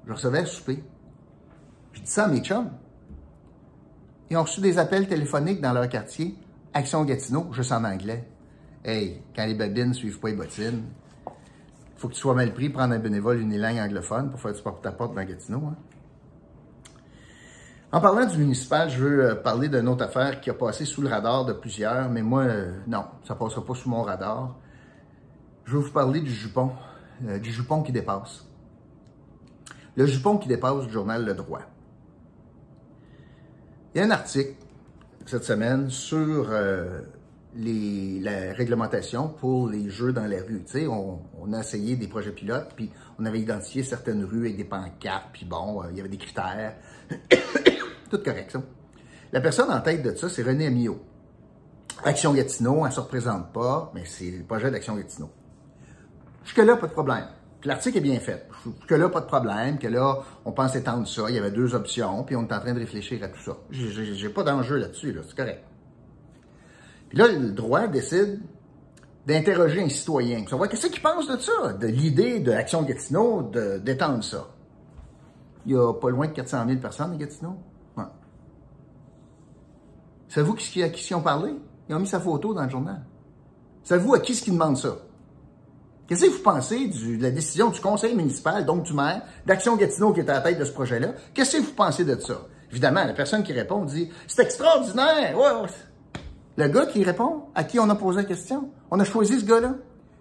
Je 0.06 0.14
recevais 0.14 0.40
un 0.40 0.46
souper. 0.46 0.84
Je 1.94 2.02
dis 2.02 2.10
ça 2.10 2.26
à 2.26 2.28
mes 2.28 2.42
chums. 2.42 2.70
Ils 4.30 4.38
ont 4.38 4.44
reçu 4.44 4.62
des 4.62 4.78
appels 4.78 5.08
téléphoniques 5.08 5.62
dans 5.62 5.72
leur 5.72 5.88
quartier, 5.88 6.38
Action 6.74 7.04
Gatineau, 7.06 7.52
juste 7.54 7.72
en 7.72 7.84
anglais. 7.86 8.28
Hey, 8.84 9.22
quand 9.36 9.46
les 9.46 9.56
babines 9.56 9.90
ne 9.90 9.94
suivent 9.94 10.20
pas 10.20 10.30
les 10.30 10.36
bottines, 10.36 10.84
il 11.26 12.00
faut 12.00 12.10
que 12.10 12.14
tu 12.14 12.20
sois 12.20 12.36
mal 12.36 12.54
pris, 12.54 12.70
prendre 12.70 12.94
un 12.94 13.00
bénévole 13.00 13.40
unilingue 13.40 13.80
anglophone 13.80 14.30
pour 14.30 14.40
faire 14.40 14.54
du 14.54 14.62
porte-à-porte 14.62 15.16
dans 15.16 15.24
Gatineau. 15.24 15.62
Hein? 15.66 15.76
En 17.90 18.02
parlant 18.02 18.26
du 18.26 18.38
municipal, 18.38 18.90
je 18.90 18.98
veux 18.98 19.24
euh, 19.24 19.36
parler 19.36 19.70
d'une 19.70 19.88
autre 19.88 20.04
affaire 20.04 20.42
qui 20.42 20.50
a 20.50 20.54
passé 20.54 20.84
sous 20.84 21.02
le 21.02 21.08
radar 21.08 21.46
de 21.46 21.54
plusieurs, 21.54 22.10
mais 22.10 22.22
moi, 22.22 22.44
euh, 22.44 22.74
non, 22.86 23.06
ça 23.26 23.34
ne 23.34 23.40
passera 23.40 23.64
pas 23.64 23.76
sous 23.76 23.90
mon 23.90 24.02
radar. 24.02 24.58
Je 25.64 25.72
veux 25.72 25.80
vous 25.80 25.92
parler 25.92 26.20
du 26.20 26.30
jupon, 26.30 26.72
euh, 27.26 27.40
du 27.40 27.50
jupon 27.50 27.84
qui 27.84 27.94
dépasse. 27.94 28.46
Le 29.96 30.06
jupon 30.06 30.38
qui 30.38 30.50
dépasse 30.50 30.86
du 30.86 30.92
journal 30.92 31.24
Le 31.24 31.34
Droit. 31.34 31.62
Il 33.96 34.00
y 34.00 34.02
a 34.02 34.06
un 34.06 34.12
article 34.12 34.56
cette 35.26 35.46
semaine 35.46 35.90
sur 35.90 36.50
la 36.52 38.54
réglementation 38.54 39.30
pour 39.30 39.70
les 39.70 39.90
jeux 39.90 40.12
dans 40.12 40.26
les 40.26 40.40
rues. 40.40 40.62
Tu 40.66 40.72
sais, 40.72 40.88
on, 40.88 41.22
on, 41.40 41.54
a 41.54 41.62
essayé 41.62 41.96
des 41.96 42.08
projets 42.08 42.32
pilotes, 42.32 42.74
puis 42.76 42.92
on 43.18 43.26
avait 43.26 43.40
identifié 43.40 43.82
certaines 43.82 44.24
rues 44.24 44.42
avec 44.42 44.58
des 44.58 44.66
pancartes, 44.66 45.30
puis 45.34 45.46
bon, 45.46 45.84
il 45.90 45.98
y 45.98 46.00
avait 46.00 46.10
des 46.10 46.18
critères. 46.18 46.76
Tout 48.10 48.20
correct, 48.20 48.52
ça. 48.52 48.62
La 49.32 49.42
personne 49.42 49.70
en 49.70 49.82
tête 49.82 50.04
de 50.04 50.16
ça, 50.16 50.30
c'est 50.30 50.44
René 50.44 50.68
Amio. 50.68 51.00
Action 52.04 52.34
Gatineau, 52.34 52.80
elle 52.80 52.86
ne 52.86 52.92
se 52.92 53.00
représente 53.00 53.52
pas, 53.52 53.92
mais 53.94 54.04
c'est 54.06 54.32
le 54.32 54.44
projet 54.44 54.72
d'Action 54.72 54.96
Gatineau. 54.96 55.30
Jusque-là, 56.44 56.78
pas 56.78 56.88
de 56.88 56.94
problème. 56.94 57.26
L'article 57.66 57.98
est 57.98 58.02
bien 58.02 58.20
fait. 58.20 58.48
Jusque-là, 58.64 59.10
pas 59.10 59.20
de 59.20 59.26
problème, 59.26 59.78
que 59.80 59.88
là, 59.88 60.20
on 60.46 60.54
pense 60.54 60.76
étendre 60.76 61.08
ça. 61.08 61.24
Il 61.28 61.36
y 61.36 61.38
avait 61.40 61.52
deux 61.52 61.76
options, 61.76 62.24
puis 62.24 62.36
on 62.36 62.48
est 62.48 62.54
en 62.54 62.60
train 62.60 62.74
de 62.74 62.80
réfléchir 62.80 63.22
à 63.24 63.28
tout 63.28 63.42
ça. 63.42 63.58
J'ai 63.72 64.30
pas 64.30 64.44
d'enjeu 64.44 64.78
là-dessus, 64.78 65.12
là, 65.12 65.22
c'est 65.28 65.36
correct. 65.36 65.64
Puis 67.10 67.18
là, 67.18 67.28
le 67.28 67.52
droit 67.52 67.88
décide 67.88 68.40
d'interroger 69.26 69.84
un 69.84 69.90
citoyen, 69.90 70.48
savoir 70.48 70.70
qu'est-ce 70.70 70.88
qu'il 70.88 71.02
pense 71.02 71.28
de 71.28 71.38
ça, 71.38 71.74
de 71.74 71.88
l'idée 71.88 72.40
de 72.40 72.52
l'Action 72.52 72.84
Gatineau 72.84 73.52
d'étendre 73.84 74.24
ça? 74.24 74.48
Il 75.66 75.74
y 75.74 75.76
a 75.76 75.94
pas 75.94 76.10
loin 76.10 76.28
de 76.28 76.34
400 76.34 76.66
000 76.68 76.80
personnes 76.80 77.12
à 77.14 77.18
Gatineau. 77.18 77.58
Savez-vous 80.30 80.54
à 80.54 80.90
qui 80.90 81.08
ils 81.10 81.16
ont 81.16 81.22
parlé? 81.22 81.54
Ils 81.90 81.96
ont 81.96 82.00
mis 82.00 82.08
sa 82.08 82.20
photo 82.20 82.54
dans 82.54 82.64
le 82.64 82.70
journal. 82.70 83.02
Savez-vous 83.84 84.16
à 84.16 84.20
qui 84.20 84.36
ce 84.36 84.44
qui 84.44 84.52
demande 84.52 84.78
ça? 84.78 84.98
Qu'est-ce 86.08 86.26
que 86.26 86.30
vous 86.30 86.44
pensez 86.44 86.88
de 86.88 87.22
la 87.22 87.32
décision 87.32 87.70
du 87.70 87.82
conseil 87.82 88.16
municipal, 88.16 88.66
donc 88.66 88.84
du 88.84 88.94
maire, 88.94 89.24
d'Action 89.46 89.76
Gatineau 89.76 90.14
qui 90.14 90.22
est 90.22 90.30
à 90.30 90.36
la 90.36 90.42
tête 90.42 90.58
de 90.60 90.64
ce 90.64 90.72
projet-là? 90.72 91.10
Qu'est-ce 91.34 91.58
que 91.58 91.62
vous 91.62 91.74
pensez 91.74 92.06
de 92.06 92.18
ça? 92.20 92.42
Évidemment, 92.72 93.04
la 93.04 93.14
personne 93.14 93.44
qui 93.44 93.54
répond 93.54 93.84
dit 93.84 94.10
C'est 94.28 94.44
extraordinaire! 94.44 95.38
Ouais, 95.38 95.68
Le 96.58 96.68
gars 96.68 96.86
qui 96.86 97.04
répond, 97.04 97.44
à 97.56 97.64
qui 97.64 97.80
on 97.80 97.90
a 97.90 97.96
posé 97.96 98.20
la 98.20 98.24
question, 98.26 98.70
on 98.90 99.00
a 99.00 99.04
choisi 99.04 99.40
ce 99.40 99.46
gars-là, 99.46 99.76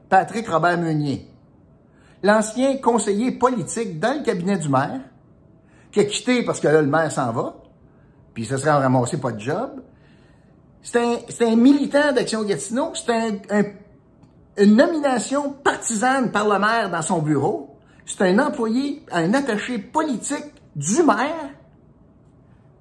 Patrick 0.09 0.49
Robert 0.49 0.79
Meunier, 0.79 1.29
l'ancien 2.23 2.79
conseiller 2.79 3.33
politique 3.33 3.99
dans 4.01 4.19
le 4.19 4.25
cabinet 4.25 4.59
du 4.59 4.69
maire, 4.69 5.01
qui 5.92 6.01
a 6.01 6.05
quitté 6.05 6.45
parce 6.45 6.61
que 6.61 6.69
là, 6.69 6.83
le 6.83 6.88
maire 6.88 7.11
s'en 7.11 7.33
va, 7.33 7.57
puis 8.35 8.45
ça 8.45 8.59
serait 8.59 8.71
ramassé 8.71 9.19
pas 9.19 9.33
de 9.33 9.40
job, 9.40 9.83
c'est 10.87 11.42
un, 11.42 11.57
militant 11.57 12.12
d'Action 12.12 12.44
Gatineau, 12.44 12.92
c'est 12.94 13.42
une 14.57 14.77
nomination 14.77 15.53
partisane 15.53 16.31
par 16.31 16.49
le 16.49 16.61
maire 16.61 16.90
dans 16.90 17.03
son 17.03 17.20
bureau, 17.20 17.77
c'est 18.07 18.22
un 18.22 18.38
employé, 18.38 19.05
un 19.11 19.35
attaché 19.35 19.79
politique 19.79 20.55
du 20.77 21.03
maire, 21.03 21.51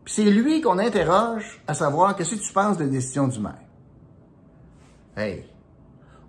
c'est 0.05 0.23
lui 0.23 0.61
qu'on 0.61 0.77
interroge 0.77 1.63
à 1.67 1.73
savoir 1.73 2.15
qu'est-ce 2.15 2.35
que 2.35 2.41
tu 2.41 2.53
penses 2.53 2.77
de 2.77 2.83
la 2.83 2.89
décision 2.89 3.27
du 3.27 3.39
maire. 3.39 3.55
Hey! 5.17 5.45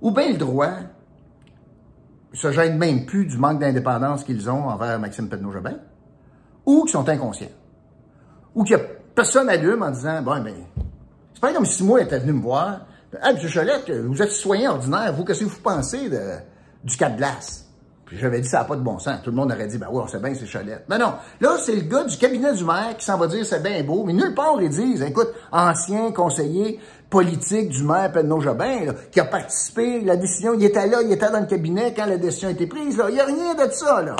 Ou 0.00 0.12
bien 0.12 0.30
le 0.30 0.38
droit 0.38 0.72
se 2.32 2.52
gêne 2.52 2.78
même 2.78 3.04
plus 3.04 3.26
du 3.26 3.36
manque 3.36 3.60
d'indépendance 3.60 4.24
qu'ils 4.24 4.48
ont 4.48 4.68
envers 4.68 4.98
Maxime 4.98 5.28
Pedneau-Jobin, 5.28 5.76
ou 6.64 6.84
qu'ils 6.84 6.92
sont 6.92 7.08
inconscients, 7.08 7.48
ou 8.54 8.64
qu'il 8.64 8.76
n'y 8.76 8.82
a 8.82 8.86
personne 9.14 9.50
allume 9.50 9.82
en 9.82 9.90
disant, 9.90 10.22
bon, 10.22 10.42
ben, 10.42 10.54
c'est 11.36 11.40
pas 11.42 11.52
comme 11.52 11.66
si 11.66 11.84
moi 11.84 12.00
était 12.00 12.18
venu 12.18 12.32
me 12.32 12.40
voir. 12.40 12.86
Ah, 13.20 13.28
M. 13.28 13.36
Cholette, 13.36 13.90
vous 13.90 14.22
êtes 14.22 14.30
citoyen 14.30 14.70
ordinaire, 14.70 15.12
vous, 15.12 15.22
qu'est-ce 15.22 15.40
que 15.40 15.44
vous 15.44 15.60
pensez 15.62 16.08
de, 16.08 16.18
du 16.82 16.96
cas 16.96 17.10
de 17.10 17.18
glace? 17.18 17.66
Puis 18.06 18.16
j'avais 18.16 18.40
dit, 18.40 18.48
ça 18.48 18.60
n'a 18.60 18.64
pas 18.64 18.76
de 18.76 18.80
bon 18.80 18.98
sens. 18.98 19.20
Tout 19.22 19.28
le 19.28 19.36
monde 19.36 19.52
aurait 19.52 19.66
dit, 19.66 19.76
ben 19.76 19.88
oui, 19.92 20.00
on 20.02 20.06
sait 20.06 20.18
bien, 20.18 20.32
c'est 20.34 20.50
Cholette. 20.50 20.86
Mais 20.88 20.96
non, 20.96 21.12
là, 21.42 21.58
c'est 21.58 21.74
le 21.76 21.82
gars 21.82 22.04
du 22.04 22.16
cabinet 22.16 22.54
du 22.54 22.64
maire 22.64 22.96
qui 22.96 23.04
s'en 23.04 23.18
va 23.18 23.26
dire, 23.26 23.44
c'est 23.44 23.62
bien 23.62 23.82
beau, 23.82 24.02
mais 24.02 24.14
nulle 24.14 24.34
part, 24.34 24.56
ils 24.62 24.70
disent, 24.70 25.02
écoute, 25.02 25.28
ancien 25.52 26.10
conseiller 26.10 26.80
politique 27.10 27.68
du 27.68 27.82
maire 27.82 28.12
Pedno 28.12 28.40
Jobin, 28.40 28.94
qui 29.12 29.20
a 29.20 29.26
participé, 29.26 30.00
la 30.00 30.16
décision, 30.16 30.54
il 30.54 30.64
était 30.64 30.86
là, 30.86 31.02
il 31.02 31.12
était 31.12 31.30
dans 31.30 31.40
le 31.40 31.46
cabinet 31.46 31.92
quand 31.94 32.06
la 32.06 32.16
décision 32.16 32.48
a 32.48 32.52
été 32.52 32.66
prise, 32.66 32.96
là. 32.96 33.10
Il 33.10 33.16
n'y 33.16 33.20
a 33.20 33.26
rien 33.26 33.54
de 33.54 33.70
ça, 33.72 34.00
là. 34.00 34.16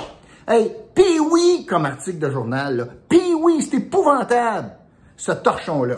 Hey, 0.47 0.71
pis 0.95 1.19
oui, 1.19 1.65
comme 1.67 1.87
article 1.87 2.19
de 2.19 2.31
journal, 2.31 2.77
là. 2.77 2.85
Pis 3.09 3.33
oui, 3.41 3.63
c'est 3.63 3.79
épouvantable, 3.79 4.73
ce 5.17 5.33
torchon-là 5.33 5.97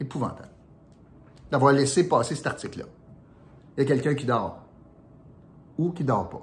épouvantable 0.00 0.48
d'avoir 1.50 1.72
laissé 1.72 2.08
passer 2.08 2.34
cet 2.34 2.46
article-là. 2.46 2.84
Il 3.76 3.82
y 3.82 3.86
a 3.86 3.88
quelqu'un 3.88 4.14
qui 4.14 4.26
dort 4.26 4.64
ou 5.78 5.92
qui 5.92 6.04
dort 6.04 6.28
pas, 6.28 6.42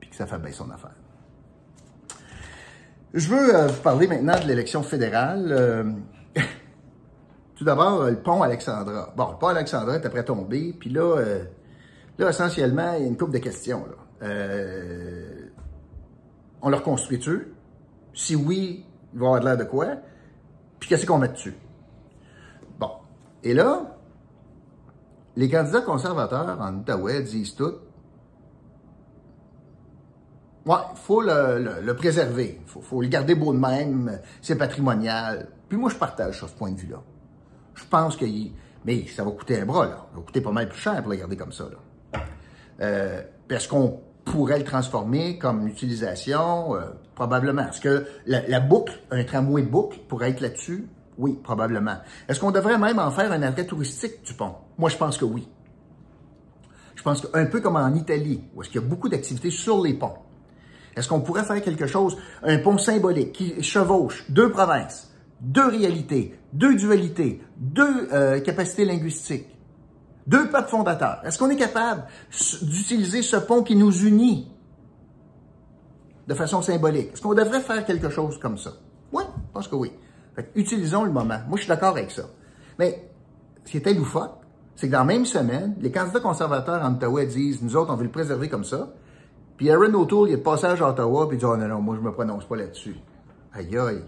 puis 0.00 0.10
que 0.10 0.16
ça 0.16 0.26
fait 0.26 0.38
bien 0.38 0.52
son 0.52 0.70
affaire. 0.70 0.94
Je 3.14 3.28
veux 3.28 3.54
euh, 3.54 3.68
vous 3.68 3.82
parler 3.82 4.08
maintenant 4.08 4.38
de 4.38 4.46
l'élection 4.46 4.82
fédérale. 4.82 5.46
Euh, 5.50 5.84
tout 7.54 7.64
d'abord, 7.64 8.04
le 8.04 8.16
pont 8.16 8.42
Alexandra. 8.42 9.12
Bon, 9.16 9.30
le 9.30 9.38
pont 9.38 9.46
Alexandra 9.46 9.94
est 9.94 10.04
après 10.04 10.24
tombé, 10.24 10.74
puis 10.78 10.90
là, 10.90 11.16
euh, 11.16 11.44
là, 12.18 12.28
essentiellement, 12.28 12.92
il 12.94 13.02
y 13.02 13.04
a 13.04 13.06
une 13.06 13.16
couple 13.16 13.32
de 13.32 13.38
questions. 13.38 13.84
On 16.62 16.68
le 16.68 16.76
reconstruit-tu? 16.76 17.52
Si 18.12 18.34
oui, 18.34 18.84
il 19.14 19.20
va 19.20 19.26
avoir 19.26 19.40
de 19.40 19.44
l'air 19.46 19.56
de 19.56 19.64
quoi? 19.64 19.86
Puis 20.80 20.88
qu'est-ce 20.88 21.06
qu'on 21.06 21.18
met 21.18 21.28
dessus? 21.28 21.54
Et 23.46 23.54
là, 23.54 23.96
les 25.36 25.48
candidats 25.48 25.80
conservateurs 25.80 26.60
en 26.60 26.74
Outaouais 26.78 27.22
disent 27.22 27.54
tout. 27.54 27.74
Ouais, 30.64 30.74
il 30.90 30.96
faut 30.96 31.22
le, 31.22 31.92
préserver. 31.92 32.60
Il 32.60 32.82
faut, 32.82 33.00
le 33.00 33.06
garder 33.06 33.36
beau 33.36 33.52
de 33.52 33.58
même. 33.58 34.18
C'est 34.42 34.56
patrimonial. 34.56 35.46
Puis 35.68 35.78
moi, 35.78 35.90
je 35.90 35.94
partage 35.94 36.38
sur 36.38 36.48
ce 36.48 36.54
point 36.54 36.72
de 36.72 36.76
vue-là. 36.80 37.00
Je 37.76 37.84
pense 37.84 38.16
que... 38.16 38.26
Mais 38.84 39.06
ça 39.06 39.22
va 39.22 39.30
coûter 39.30 39.60
un 39.60 39.64
bras, 39.64 39.86
là. 39.86 40.06
Ça 40.10 40.18
va 40.18 40.22
coûter 40.22 40.40
pas 40.40 40.50
mal 40.50 40.68
plus 40.68 40.80
cher 40.80 41.00
pour 41.00 41.12
le 41.12 41.16
garder 41.18 41.36
comme 41.36 41.52
ça, 41.52 41.68
là. 41.70 42.20
Euh, 42.80 43.22
parce 43.48 43.68
qu'on 43.68 44.00
pourrait 44.24 44.58
le 44.58 44.64
transformer 44.64 45.38
comme 45.38 45.68
utilisation, 45.68 46.74
euh, 46.74 46.80
probablement. 47.14 47.68
Est-ce 47.68 47.80
que 47.80 48.06
la, 48.26 48.44
la, 48.48 48.58
boucle, 48.58 48.98
un 49.12 49.22
tramway 49.22 49.62
boucle 49.62 50.00
pourrait 50.08 50.30
être 50.30 50.40
là-dessus? 50.40 50.88
Oui, 51.18 51.38
probablement. 51.42 51.96
Est-ce 52.28 52.40
qu'on 52.40 52.50
devrait 52.50 52.78
même 52.78 52.98
en 52.98 53.10
faire 53.10 53.32
un 53.32 53.42
arrêt 53.42 53.66
touristique 53.66 54.22
du 54.24 54.34
pont? 54.34 54.54
Moi, 54.76 54.90
je 54.90 54.96
pense 54.96 55.16
que 55.16 55.24
oui. 55.24 55.48
Je 56.94 57.02
pense 57.02 57.20
qu'un 57.20 57.46
peu 57.46 57.60
comme 57.60 57.76
en 57.76 57.94
Italie, 57.94 58.42
où 58.54 58.62
est-ce 58.62 58.70
qu'il 58.70 58.80
y 58.80 58.84
a 58.84 58.86
beaucoup 58.86 59.08
d'activités 59.08 59.50
sur 59.50 59.82
les 59.82 59.94
ponts. 59.94 60.14
Est-ce 60.94 61.08
qu'on 61.08 61.20
pourrait 61.20 61.44
faire 61.44 61.60
quelque 61.62 61.86
chose, 61.86 62.16
un 62.42 62.58
pont 62.58 62.78
symbolique 62.78 63.32
qui 63.32 63.62
chevauche 63.62 64.24
deux 64.30 64.50
provinces, 64.50 65.12
deux 65.40 65.68
réalités, 65.68 66.38
deux 66.52 66.74
dualités, 66.74 67.42
deux 67.58 68.08
euh, 68.12 68.40
capacités 68.40 68.84
linguistiques, 68.84 69.46
deux 70.26 70.48
peuples 70.48 70.68
fondateurs? 70.68 71.20
Est-ce 71.24 71.38
qu'on 71.38 71.50
est 71.50 71.56
capable 71.56 72.04
d'utiliser 72.62 73.22
ce 73.22 73.36
pont 73.36 73.62
qui 73.62 73.76
nous 73.76 73.92
unit 74.06 74.50
de 76.26 76.34
façon 76.34 76.62
symbolique? 76.62 77.12
Est-ce 77.12 77.20
qu'on 77.20 77.34
devrait 77.34 77.60
faire 77.60 77.84
quelque 77.84 78.08
chose 78.08 78.38
comme 78.38 78.56
ça? 78.56 78.72
Oui, 79.12 79.22
je 79.36 79.52
pense 79.52 79.68
que 79.68 79.76
oui 79.76 79.92
utilisons 80.54 81.04
le 81.04 81.10
moment. 81.10 81.38
Moi, 81.48 81.56
je 81.56 81.62
suis 81.62 81.68
d'accord 81.68 81.90
avec 81.90 82.10
ça. 82.10 82.24
Mais 82.78 83.10
ce 83.64 83.70
qui 83.70 83.76
était 83.78 83.94
loufoque, 83.94 84.38
c'est 84.74 84.88
que 84.88 84.92
dans 84.92 85.00
la 85.00 85.04
même 85.04 85.24
semaine, 85.24 85.74
les 85.80 85.90
candidats 85.90 86.20
conservateurs 86.20 86.84
en 86.84 86.94
Ottawa 86.94 87.24
disent, 87.24 87.62
nous 87.62 87.76
autres, 87.76 87.92
on 87.92 87.96
veut 87.96 88.04
le 88.04 88.10
préserver 88.10 88.48
comme 88.48 88.64
ça. 88.64 88.92
Puis 89.56 89.70
Aaron 89.70 89.94
O'Toole, 89.94 90.28
il 90.28 90.34
est 90.34 90.36
de 90.36 90.42
passage 90.42 90.82
à 90.82 90.90
Ottawa, 90.90 91.26
puis 91.28 91.38
il 91.38 91.40
dit, 91.40 91.46
oh 91.46 91.56
non, 91.56 91.66
non, 91.66 91.80
moi, 91.80 91.96
je 91.96 92.02
me 92.02 92.12
prononce 92.12 92.44
pas 92.44 92.56
là-dessus. 92.56 92.96
Aïe, 93.54 93.76
aïe. 93.78 94.02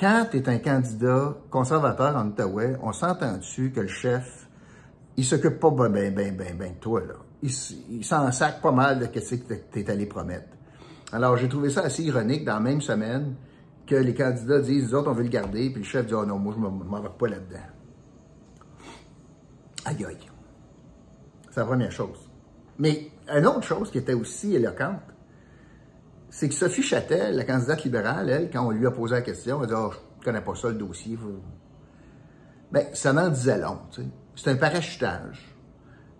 Quand 0.00 0.26
tu 0.30 0.38
es 0.38 0.48
un 0.48 0.58
candidat 0.58 1.36
conservateur 1.50 2.16
en 2.16 2.28
Ottawa, 2.28 2.62
on 2.82 2.92
s'entend 2.92 3.36
dessus 3.36 3.70
que 3.70 3.80
le 3.80 3.88
chef, 3.88 4.48
il 5.18 5.24
s'occupe 5.24 5.58
pas 5.60 5.70
ben, 5.70 5.90
ben, 5.90 6.14
ben, 6.14 6.36
ben, 6.36 6.56
ben 6.56 6.72
de 6.72 6.78
toi, 6.78 7.00
là. 7.00 7.14
Il, 7.42 7.50
il 7.90 8.04
s'en 8.04 8.32
sac 8.32 8.62
pas 8.62 8.72
mal 8.72 8.98
de 8.98 9.20
ce 9.20 9.34
que 9.34 9.54
tu 9.70 9.80
es 9.80 9.90
allé 9.90 10.06
promettre. 10.06 10.48
Alors, 11.12 11.36
j'ai 11.36 11.48
trouvé 11.48 11.68
ça 11.68 11.82
assez 11.82 12.02
ironique 12.02 12.44
dans 12.44 12.54
la 12.54 12.60
même 12.60 12.80
semaine 12.80 13.34
que 13.86 13.94
les 13.94 14.14
candidats 14.14 14.60
disent, 14.60 14.90
nous 14.90 14.94
autres, 14.94 15.10
on 15.10 15.14
veut 15.14 15.22
le 15.22 15.28
garder, 15.28 15.70
puis 15.70 15.82
le 15.82 15.86
chef 15.86 16.06
dit, 16.06 16.14
oh 16.14 16.26
non, 16.26 16.38
moi, 16.38 16.54
je 16.56 16.60
ne 16.60 16.68
m'en 16.68 17.00
vais 17.00 17.08
pas 17.16 17.28
là-dedans. 17.28 17.58
Aïe, 19.84 20.04
aïe. 20.04 20.18
C'est 21.50 21.60
la 21.60 21.66
première 21.66 21.92
chose. 21.92 22.30
Mais 22.78 23.10
une 23.32 23.46
autre 23.46 23.62
chose 23.62 23.90
qui 23.90 23.98
était 23.98 24.12
aussi 24.12 24.54
éloquente, 24.54 25.00
c'est 26.28 26.48
que 26.48 26.54
Sophie 26.54 26.82
Châtel, 26.82 27.36
la 27.36 27.44
candidate 27.44 27.84
libérale, 27.84 28.28
elle, 28.28 28.50
quand 28.50 28.66
on 28.66 28.70
lui 28.70 28.86
a 28.86 28.90
posé 28.90 29.14
la 29.14 29.22
question, 29.22 29.58
elle 29.62 29.64
a 29.64 29.68
dit, 29.68 29.74
oh, 29.76 29.92
je 29.92 30.20
ne 30.20 30.24
connais 30.24 30.44
pas 30.44 30.54
ça, 30.54 30.68
le 30.68 30.74
dossier. 30.74 31.16
Bien, 32.72 32.82
ça 32.92 33.12
n'en 33.12 33.28
disait 33.28 33.58
long. 33.58 33.78
C'est 34.34 34.50
un 34.50 34.56
parachutage, 34.56 35.56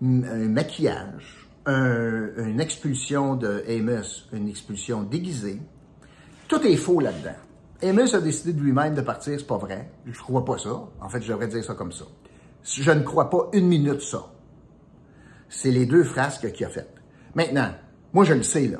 un 0.01 0.47
maquillage, 0.47 1.49
une 1.67 2.59
expulsion 2.59 3.35
de 3.35 3.63
Amos, 3.67 4.29
une 4.31 4.47
expulsion 4.47 5.03
déguisée. 5.03 5.61
Tout 6.47 6.61
est 6.61 6.77
faux 6.77 7.01
là-dedans. 7.01 7.35
Amos 7.83 8.15
a 8.15 8.21
décidé 8.21 8.53
de 8.53 8.61
lui-même 8.61 8.95
de 8.95 9.01
partir, 9.01 9.39
c'est 9.39 9.45
pas 9.45 9.57
vrai. 9.57 9.91
Je 10.05 10.19
crois 10.19 10.43
pas 10.43 10.57
ça. 10.57 10.87
En 10.99 11.09
fait, 11.09 11.21
je 11.21 11.31
devrais 11.31 11.47
dire 11.47 11.63
ça 11.63 11.75
comme 11.75 11.91
ça. 11.91 12.05
Je 12.63 12.91
ne 12.91 13.01
crois 13.01 13.29
pas 13.29 13.49
une 13.53 13.67
minute 13.67 14.01
ça. 14.01 14.25
C'est 15.47 15.71
les 15.71 15.85
deux 15.85 16.03
frasques 16.03 16.51
qu'il 16.51 16.65
a 16.65 16.69
faites. 16.69 16.93
Maintenant, 17.35 17.69
moi 18.13 18.25
je 18.25 18.33
le 18.33 18.43
sais 18.43 18.67
là. 18.67 18.79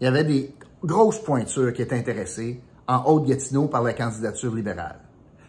Il 0.00 0.04
y 0.04 0.06
avait 0.08 0.24
des 0.24 0.54
grosses 0.82 1.20
pointures 1.20 1.72
qui 1.72 1.82
étaient 1.82 1.96
intéressées 1.96 2.60
en 2.86 3.04
Haute-Gatineau 3.04 3.68
par 3.68 3.82
la 3.82 3.92
candidature 3.92 4.54
libérale. 4.54 4.98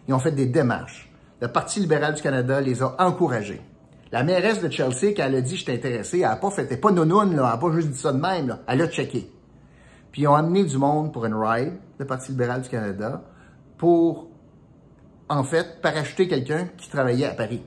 Ils 0.08 0.14
ont 0.14 0.18
fait 0.18 0.32
des 0.32 0.46
démarches. 0.46 1.12
Le 1.40 1.48
Parti 1.48 1.80
libéral 1.80 2.14
du 2.14 2.22
Canada 2.22 2.60
les 2.60 2.82
a 2.82 2.94
encouragés. 2.98 3.60
La 4.12 4.22
mairesse 4.22 4.62
de 4.62 4.70
Chelsea, 4.70 5.12
quand 5.14 5.24
elle 5.24 5.34
a 5.34 5.40
dit 5.40 5.56
«je 5.56 5.62
suis 5.62 5.72
intéressée», 5.72 6.18
elle 6.20 6.28
n'a 6.28 6.36
pas 6.36 6.50
fait, 6.50 6.80
pas 6.80 6.92
nounoune, 6.92 7.34
là, 7.34 7.42
elle 7.42 7.50
n'a 7.50 7.56
pas 7.58 7.72
juste 7.72 7.88
dit 7.88 7.98
ça 7.98 8.12
de 8.12 8.20
même, 8.20 8.48
là. 8.48 8.60
elle 8.68 8.80
a 8.80 8.88
checké. 8.88 9.30
Puis 10.16 10.22
ils 10.22 10.28
ont 10.28 10.34
amené 10.34 10.64
du 10.64 10.78
monde 10.78 11.12
pour 11.12 11.26
une 11.26 11.34
ride, 11.34 11.74
le 11.98 12.06
Parti 12.06 12.30
libéral 12.30 12.62
du 12.62 12.70
Canada, 12.70 13.22
pour, 13.76 14.30
en 15.28 15.44
fait, 15.44 15.82
parachuter 15.82 16.26
quelqu'un 16.26 16.68
qui 16.78 16.88
travaillait 16.88 17.26
à 17.26 17.34
Paris. 17.34 17.62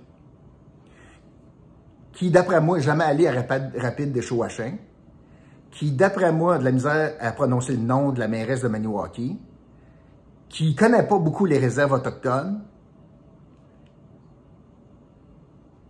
Qui, 2.12 2.32
d'après 2.32 2.60
moi, 2.60 2.78
n'est 2.78 2.84
jamais 2.84 3.04
allé 3.04 3.28
à 3.28 3.34
Rapide, 3.34 4.12
des 4.12 4.24
Chouachins. 4.24 4.80
Qui, 5.70 5.92
d'après 5.92 6.32
moi, 6.32 6.56
a 6.56 6.58
de 6.58 6.64
la 6.64 6.72
misère 6.72 7.14
à 7.20 7.32
prononcer 7.34 7.74
le 7.74 7.84
nom 7.84 8.12
de 8.12 8.20
la 8.20 8.28
mairesse 8.28 8.64
de 8.64 8.68
Maniwaki. 8.68 9.40
Qui 10.50 10.74
connaît 10.74 11.06
pas 11.06 11.20
beaucoup 11.20 11.46
les 11.46 11.60
réserves 11.60 11.92
autochtones. 11.92 12.64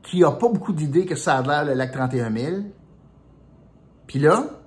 Qui 0.03 0.25
a 0.25 0.31
pas 0.31 0.49
beaucoup 0.49 0.73
d'idées 0.73 1.05
que 1.05 1.15
ça 1.15 1.37
a 1.37 1.41
l'air 1.41 1.63
le 1.63 1.73
lac 1.73 1.93
31 1.93 2.35
000. 2.35 2.55
Puis 4.07 4.19
là, 4.19 4.58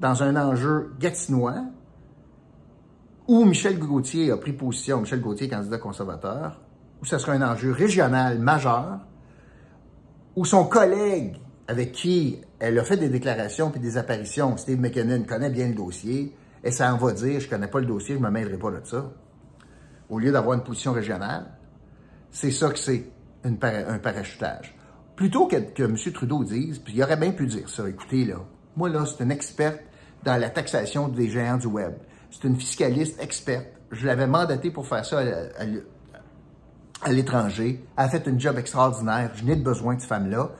dans 0.00 0.22
un 0.22 0.36
enjeu 0.36 0.92
gatinois, 0.98 1.64
où 3.26 3.44
Michel 3.44 3.78
Gauthier 3.78 4.30
a 4.30 4.36
pris 4.36 4.52
position, 4.52 5.00
Michel 5.00 5.20
Gauthier, 5.20 5.48
candidat 5.48 5.78
conservateur, 5.78 6.60
où 7.00 7.04
ce 7.04 7.18
sera 7.18 7.32
un 7.32 7.42
enjeu 7.42 7.72
régional 7.72 8.38
majeur, 8.38 9.00
où 10.34 10.44
son 10.44 10.64
collègue 10.64 11.36
avec 11.66 11.92
qui 11.92 12.40
elle 12.58 12.78
a 12.78 12.84
fait 12.84 12.96
des 12.96 13.10
déclarations 13.10 13.70
puis 13.70 13.80
des 13.80 13.98
apparitions, 13.98 14.56
Steve 14.56 14.80
McKinnon, 14.80 15.24
connaît 15.24 15.50
bien 15.50 15.68
le 15.68 15.74
dossier, 15.74 16.34
et 16.64 16.70
ça 16.70 16.92
en 16.92 16.96
va 16.96 17.12
dire, 17.12 17.40
je 17.40 17.48
connais 17.48 17.68
pas 17.68 17.80
le 17.80 17.86
dossier, 17.86 18.16
je 18.16 18.20
me 18.20 18.30
mêlerai 18.30 18.56
pas 18.56 18.70
de 18.70 18.80
ça. 18.84 19.12
Au 20.08 20.18
lieu 20.18 20.32
d'avoir 20.32 20.54
une 20.54 20.64
position 20.64 20.92
régionale, 20.92 21.46
c'est 22.30 22.50
ça 22.50 22.70
que 22.70 22.78
c'est 22.78 23.10
un 23.44 23.98
parachutage. 23.98 24.74
Plutôt 25.14 25.46
que, 25.46 25.56
que 25.56 25.82
M. 25.82 25.96
Trudeau 26.12 26.44
dise, 26.44 26.78
puis 26.78 26.94
il 26.94 27.02
aurait 27.02 27.16
bien 27.16 27.32
pu 27.32 27.46
dire 27.46 27.68
ça, 27.68 27.88
écoutez 27.88 28.24
là, 28.24 28.36
moi 28.76 28.88
là, 28.88 29.04
c'est 29.04 29.22
une 29.22 29.30
experte 29.30 29.80
dans 30.24 30.36
la 30.36 30.50
taxation 30.50 31.08
des 31.08 31.28
géants 31.28 31.56
du 31.56 31.66
web. 31.66 31.94
C'est 32.30 32.44
une 32.44 32.56
fiscaliste 32.56 33.20
experte. 33.22 33.66
Je 33.90 34.06
l'avais 34.06 34.26
mandatée 34.26 34.70
pour 34.70 34.86
faire 34.86 35.04
ça 35.04 35.20
à, 35.20 37.10
l'étranger. 37.10 37.84
Elle 37.96 38.04
a 38.04 38.08
fait 38.08 38.28
un 38.28 38.38
job 38.38 38.58
extraordinaire. 38.58 39.30
Je 39.34 39.44
n'ai 39.44 39.56
de 39.56 39.62
besoin 39.62 39.94
de 39.94 40.00
cette 40.00 40.08
femme-là. 40.08 40.50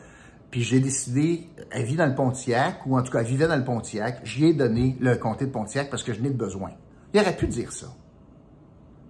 Puis 0.50 0.62
j'ai 0.62 0.80
décidé, 0.80 1.48
elle 1.70 1.84
vit 1.84 1.96
dans 1.96 2.06
le 2.06 2.14
Pontiac, 2.14 2.86
ou 2.86 2.96
en 2.96 3.02
tout 3.02 3.12
cas, 3.12 3.20
elle 3.20 3.26
vivait 3.26 3.48
dans 3.48 3.56
le 3.56 3.64
Pontiac. 3.64 4.20
J'y 4.24 4.46
ai 4.46 4.54
donné 4.54 4.96
le 5.00 5.16
comté 5.16 5.44
de 5.44 5.50
Pontiac 5.50 5.90
parce 5.90 6.02
que 6.02 6.14
je 6.14 6.20
n'ai 6.20 6.30
de 6.30 6.38
besoin. 6.38 6.70
Il 7.12 7.20
aurait 7.20 7.36
pu 7.36 7.46
dire 7.46 7.70
ça. 7.70 7.88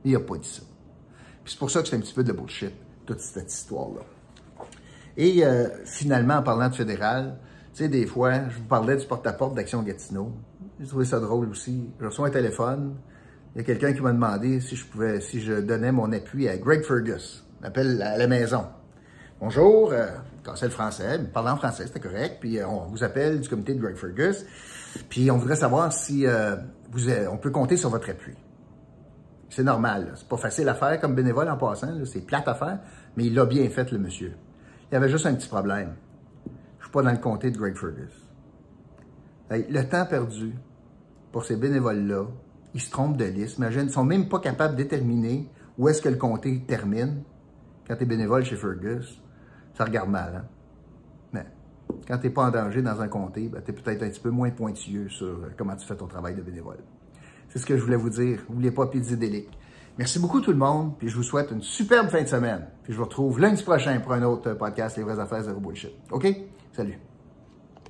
Il 0.04 0.12
n'a 0.12 0.20
pas 0.20 0.36
dit 0.36 0.48
ça. 0.48 0.62
Puis 1.44 1.52
c'est 1.52 1.58
pour 1.58 1.70
ça 1.70 1.82
que 1.82 1.88
c'est 1.88 1.96
un 1.96 2.00
petit 2.00 2.14
peu 2.14 2.24
de 2.24 2.32
bullshit, 2.32 2.72
toute 3.06 3.20
cette 3.20 3.52
histoire-là. 3.52 4.00
Et 5.16 5.44
euh, 5.44 5.68
finalement, 5.84 6.34
en 6.34 6.42
parlant 6.42 6.68
de 6.68 6.74
fédéral, 6.74 7.38
tu 7.78 7.84
sais, 7.84 7.88
des 7.88 8.06
fois, 8.06 8.48
je 8.48 8.56
vous 8.56 8.64
parlais 8.64 8.96
du 8.96 9.06
porte-à-porte 9.06 9.54
d'Action 9.54 9.82
Gatineau. 9.82 10.32
J'ai 10.80 10.86
trouvé 10.88 11.04
ça 11.04 11.20
drôle 11.20 11.48
aussi. 11.48 11.88
Je 12.00 12.06
reçois 12.06 12.26
un 12.26 12.30
téléphone. 12.30 12.96
Il 13.54 13.58
y 13.58 13.60
a 13.60 13.64
quelqu'un 13.64 13.92
qui 13.92 14.00
m'a 14.00 14.10
demandé 14.10 14.58
si 14.58 14.74
je 14.74 14.84
pouvais, 14.84 15.20
si 15.20 15.40
je 15.40 15.60
donnais 15.60 15.92
mon 15.92 16.10
appui 16.10 16.48
à 16.48 16.56
Greg 16.56 16.82
Fergus. 16.82 17.46
M'appelle 17.60 18.02
à 18.02 18.16
la 18.16 18.26
maison. 18.26 18.64
Bonjour, 19.38 19.92
euh, 19.92 20.08
c'est 20.56 20.64
le 20.64 20.72
français, 20.72 21.20
parle 21.32 21.50
en 21.50 21.56
français, 21.56 21.86
c'était 21.86 22.00
correct. 22.00 22.38
Puis 22.40 22.58
euh, 22.58 22.66
on 22.66 22.88
vous 22.88 23.04
appelle 23.04 23.40
du 23.40 23.48
comité 23.48 23.74
de 23.74 23.80
Greg 23.80 23.94
Fergus. 23.94 24.44
Puis 25.08 25.30
on 25.30 25.38
voudrait 25.38 25.54
savoir 25.54 25.92
si 25.92 26.26
euh, 26.26 26.56
vous, 26.90 27.08
on 27.30 27.36
peut 27.36 27.50
compter 27.50 27.76
sur 27.76 27.90
votre 27.90 28.10
appui. 28.10 28.34
C'est 29.50 29.62
normal. 29.62 30.14
C'est 30.16 30.26
pas 30.26 30.36
facile 30.36 30.68
à 30.68 30.74
faire 30.74 31.00
comme 31.00 31.14
bénévole 31.14 31.48
en 31.48 31.56
passant. 31.56 31.92
C'est 32.06 32.26
plate 32.26 32.48
à 32.48 32.54
faire, 32.54 32.80
mais 33.16 33.26
il 33.26 33.34
l'a 33.34 33.46
bien 33.46 33.70
fait, 33.70 33.92
le 33.92 33.98
monsieur. 33.98 34.32
Il 34.90 34.94
y 34.94 34.96
avait 34.96 35.08
juste 35.08 35.26
un 35.26 35.34
petit 35.34 35.48
problème 35.48 35.94
pas 36.90 37.02
dans 37.02 37.12
le 37.12 37.18
comté 37.18 37.50
de 37.50 37.58
Greg 37.58 37.76
Fergus. 37.76 38.28
le 39.50 39.82
temps 39.82 40.06
perdu 40.06 40.54
pour 41.32 41.44
ces 41.44 41.56
bénévoles-là, 41.56 42.26
ils 42.74 42.80
se 42.80 42.90
trompent 42.90 43.16
de 43.16 43.24
liste. 43.24 43.58
Imagine, 43.58 43.82
ils 43.82 43.86
ne 43.86 43.90
sont 43.90 44.04
même 44.04 44.28
pas 44.28 44.40
capables 44.40 44.76
de 44.76 44.82
déterminer 44.82 45.50
où 45.76 45.88
est-ce 45.88 46.02
que 46.02 46.08
le 46.08 46.16
comté 46.16 46.64
termine 46.66 47.22
quand 47.86 47.96
tu 47.96 48.02
es 48.02 48.06
bénévole 48.06 48.44
chez 48.44 48.56
Fergus. 48.56 49.22
Ça 49.74 49.84
regarde 49.84 50.10
mal, 50.10 50.34
hein? 50.36 50.44
Mais 51.32 51.46
quand 52.06 52.18
tu 52.18 52.26
n'es 52.26 52.32
pas 52.32 52.46
en 52.46 52.50
danger 52.50 52.82
dans 52.82 53.00
un 53.00 53.08
comté, 53.08 53.48
ben, 53.48 53.62
tu 53.64 53.70
es 53.70 53.74
peut-être 53.74 54.02
un 54.02 54.08
petit 54.08 54.20
peu 54.20 54.30
moins 54.30 54.50
pointilleux 54.50 55.08
sur 55.08 55.26
euh, 55.26 55.52
comment 55.56 55.76
tu 55.76 55.86
fais 55.86 55.96
ton 55.96 56.06
travail 56.06 56.34
de 56.34 56.42
bénévole. 56.42 56.78
C'est 57.48 57.58
ce 57.58 57.66
que 57.66 57.76
je 57.76 57.82
voulais 57.82 57.96
vous 57.96 58.10
dire. 58.10 58.40
N'oubliez 58.50 58.70
pas 58.70 58.86
Délic. 58.86 59.48
Merci 59.96 60.18
beaucoup 60.20 60.40
tout 60.40 60.52
le 60.52 60.58
monde, 60.58 60.96
puis 60.98 61.08
je 61.08 61.16
vous 61.16 61.22
souhaite 61.22 61.50
une 61.50 61.62
superbe 61.62 62.08
fin 62.08 62.22
de 62.22 62.28
semaine. 62.28 62.66
Puis 62.84 62.92
je 62.92 62.98
vous 62.98 63.04
retrouve 63.04 63.40
lundi 63.40 63.62
prochain 63.62 63.98
pour 64.00 64.12
un 64.12 64.22
autre 64.22 64.52
podcast 64.52 64.96
Les 64.96 65.02
vraies 65.02 65.18
affaires 65.18 65.42
zéro 65.42 65.58
bullshit. 65.58 65.92
OK? 66.10 66.26
Salut. 66.72 67.07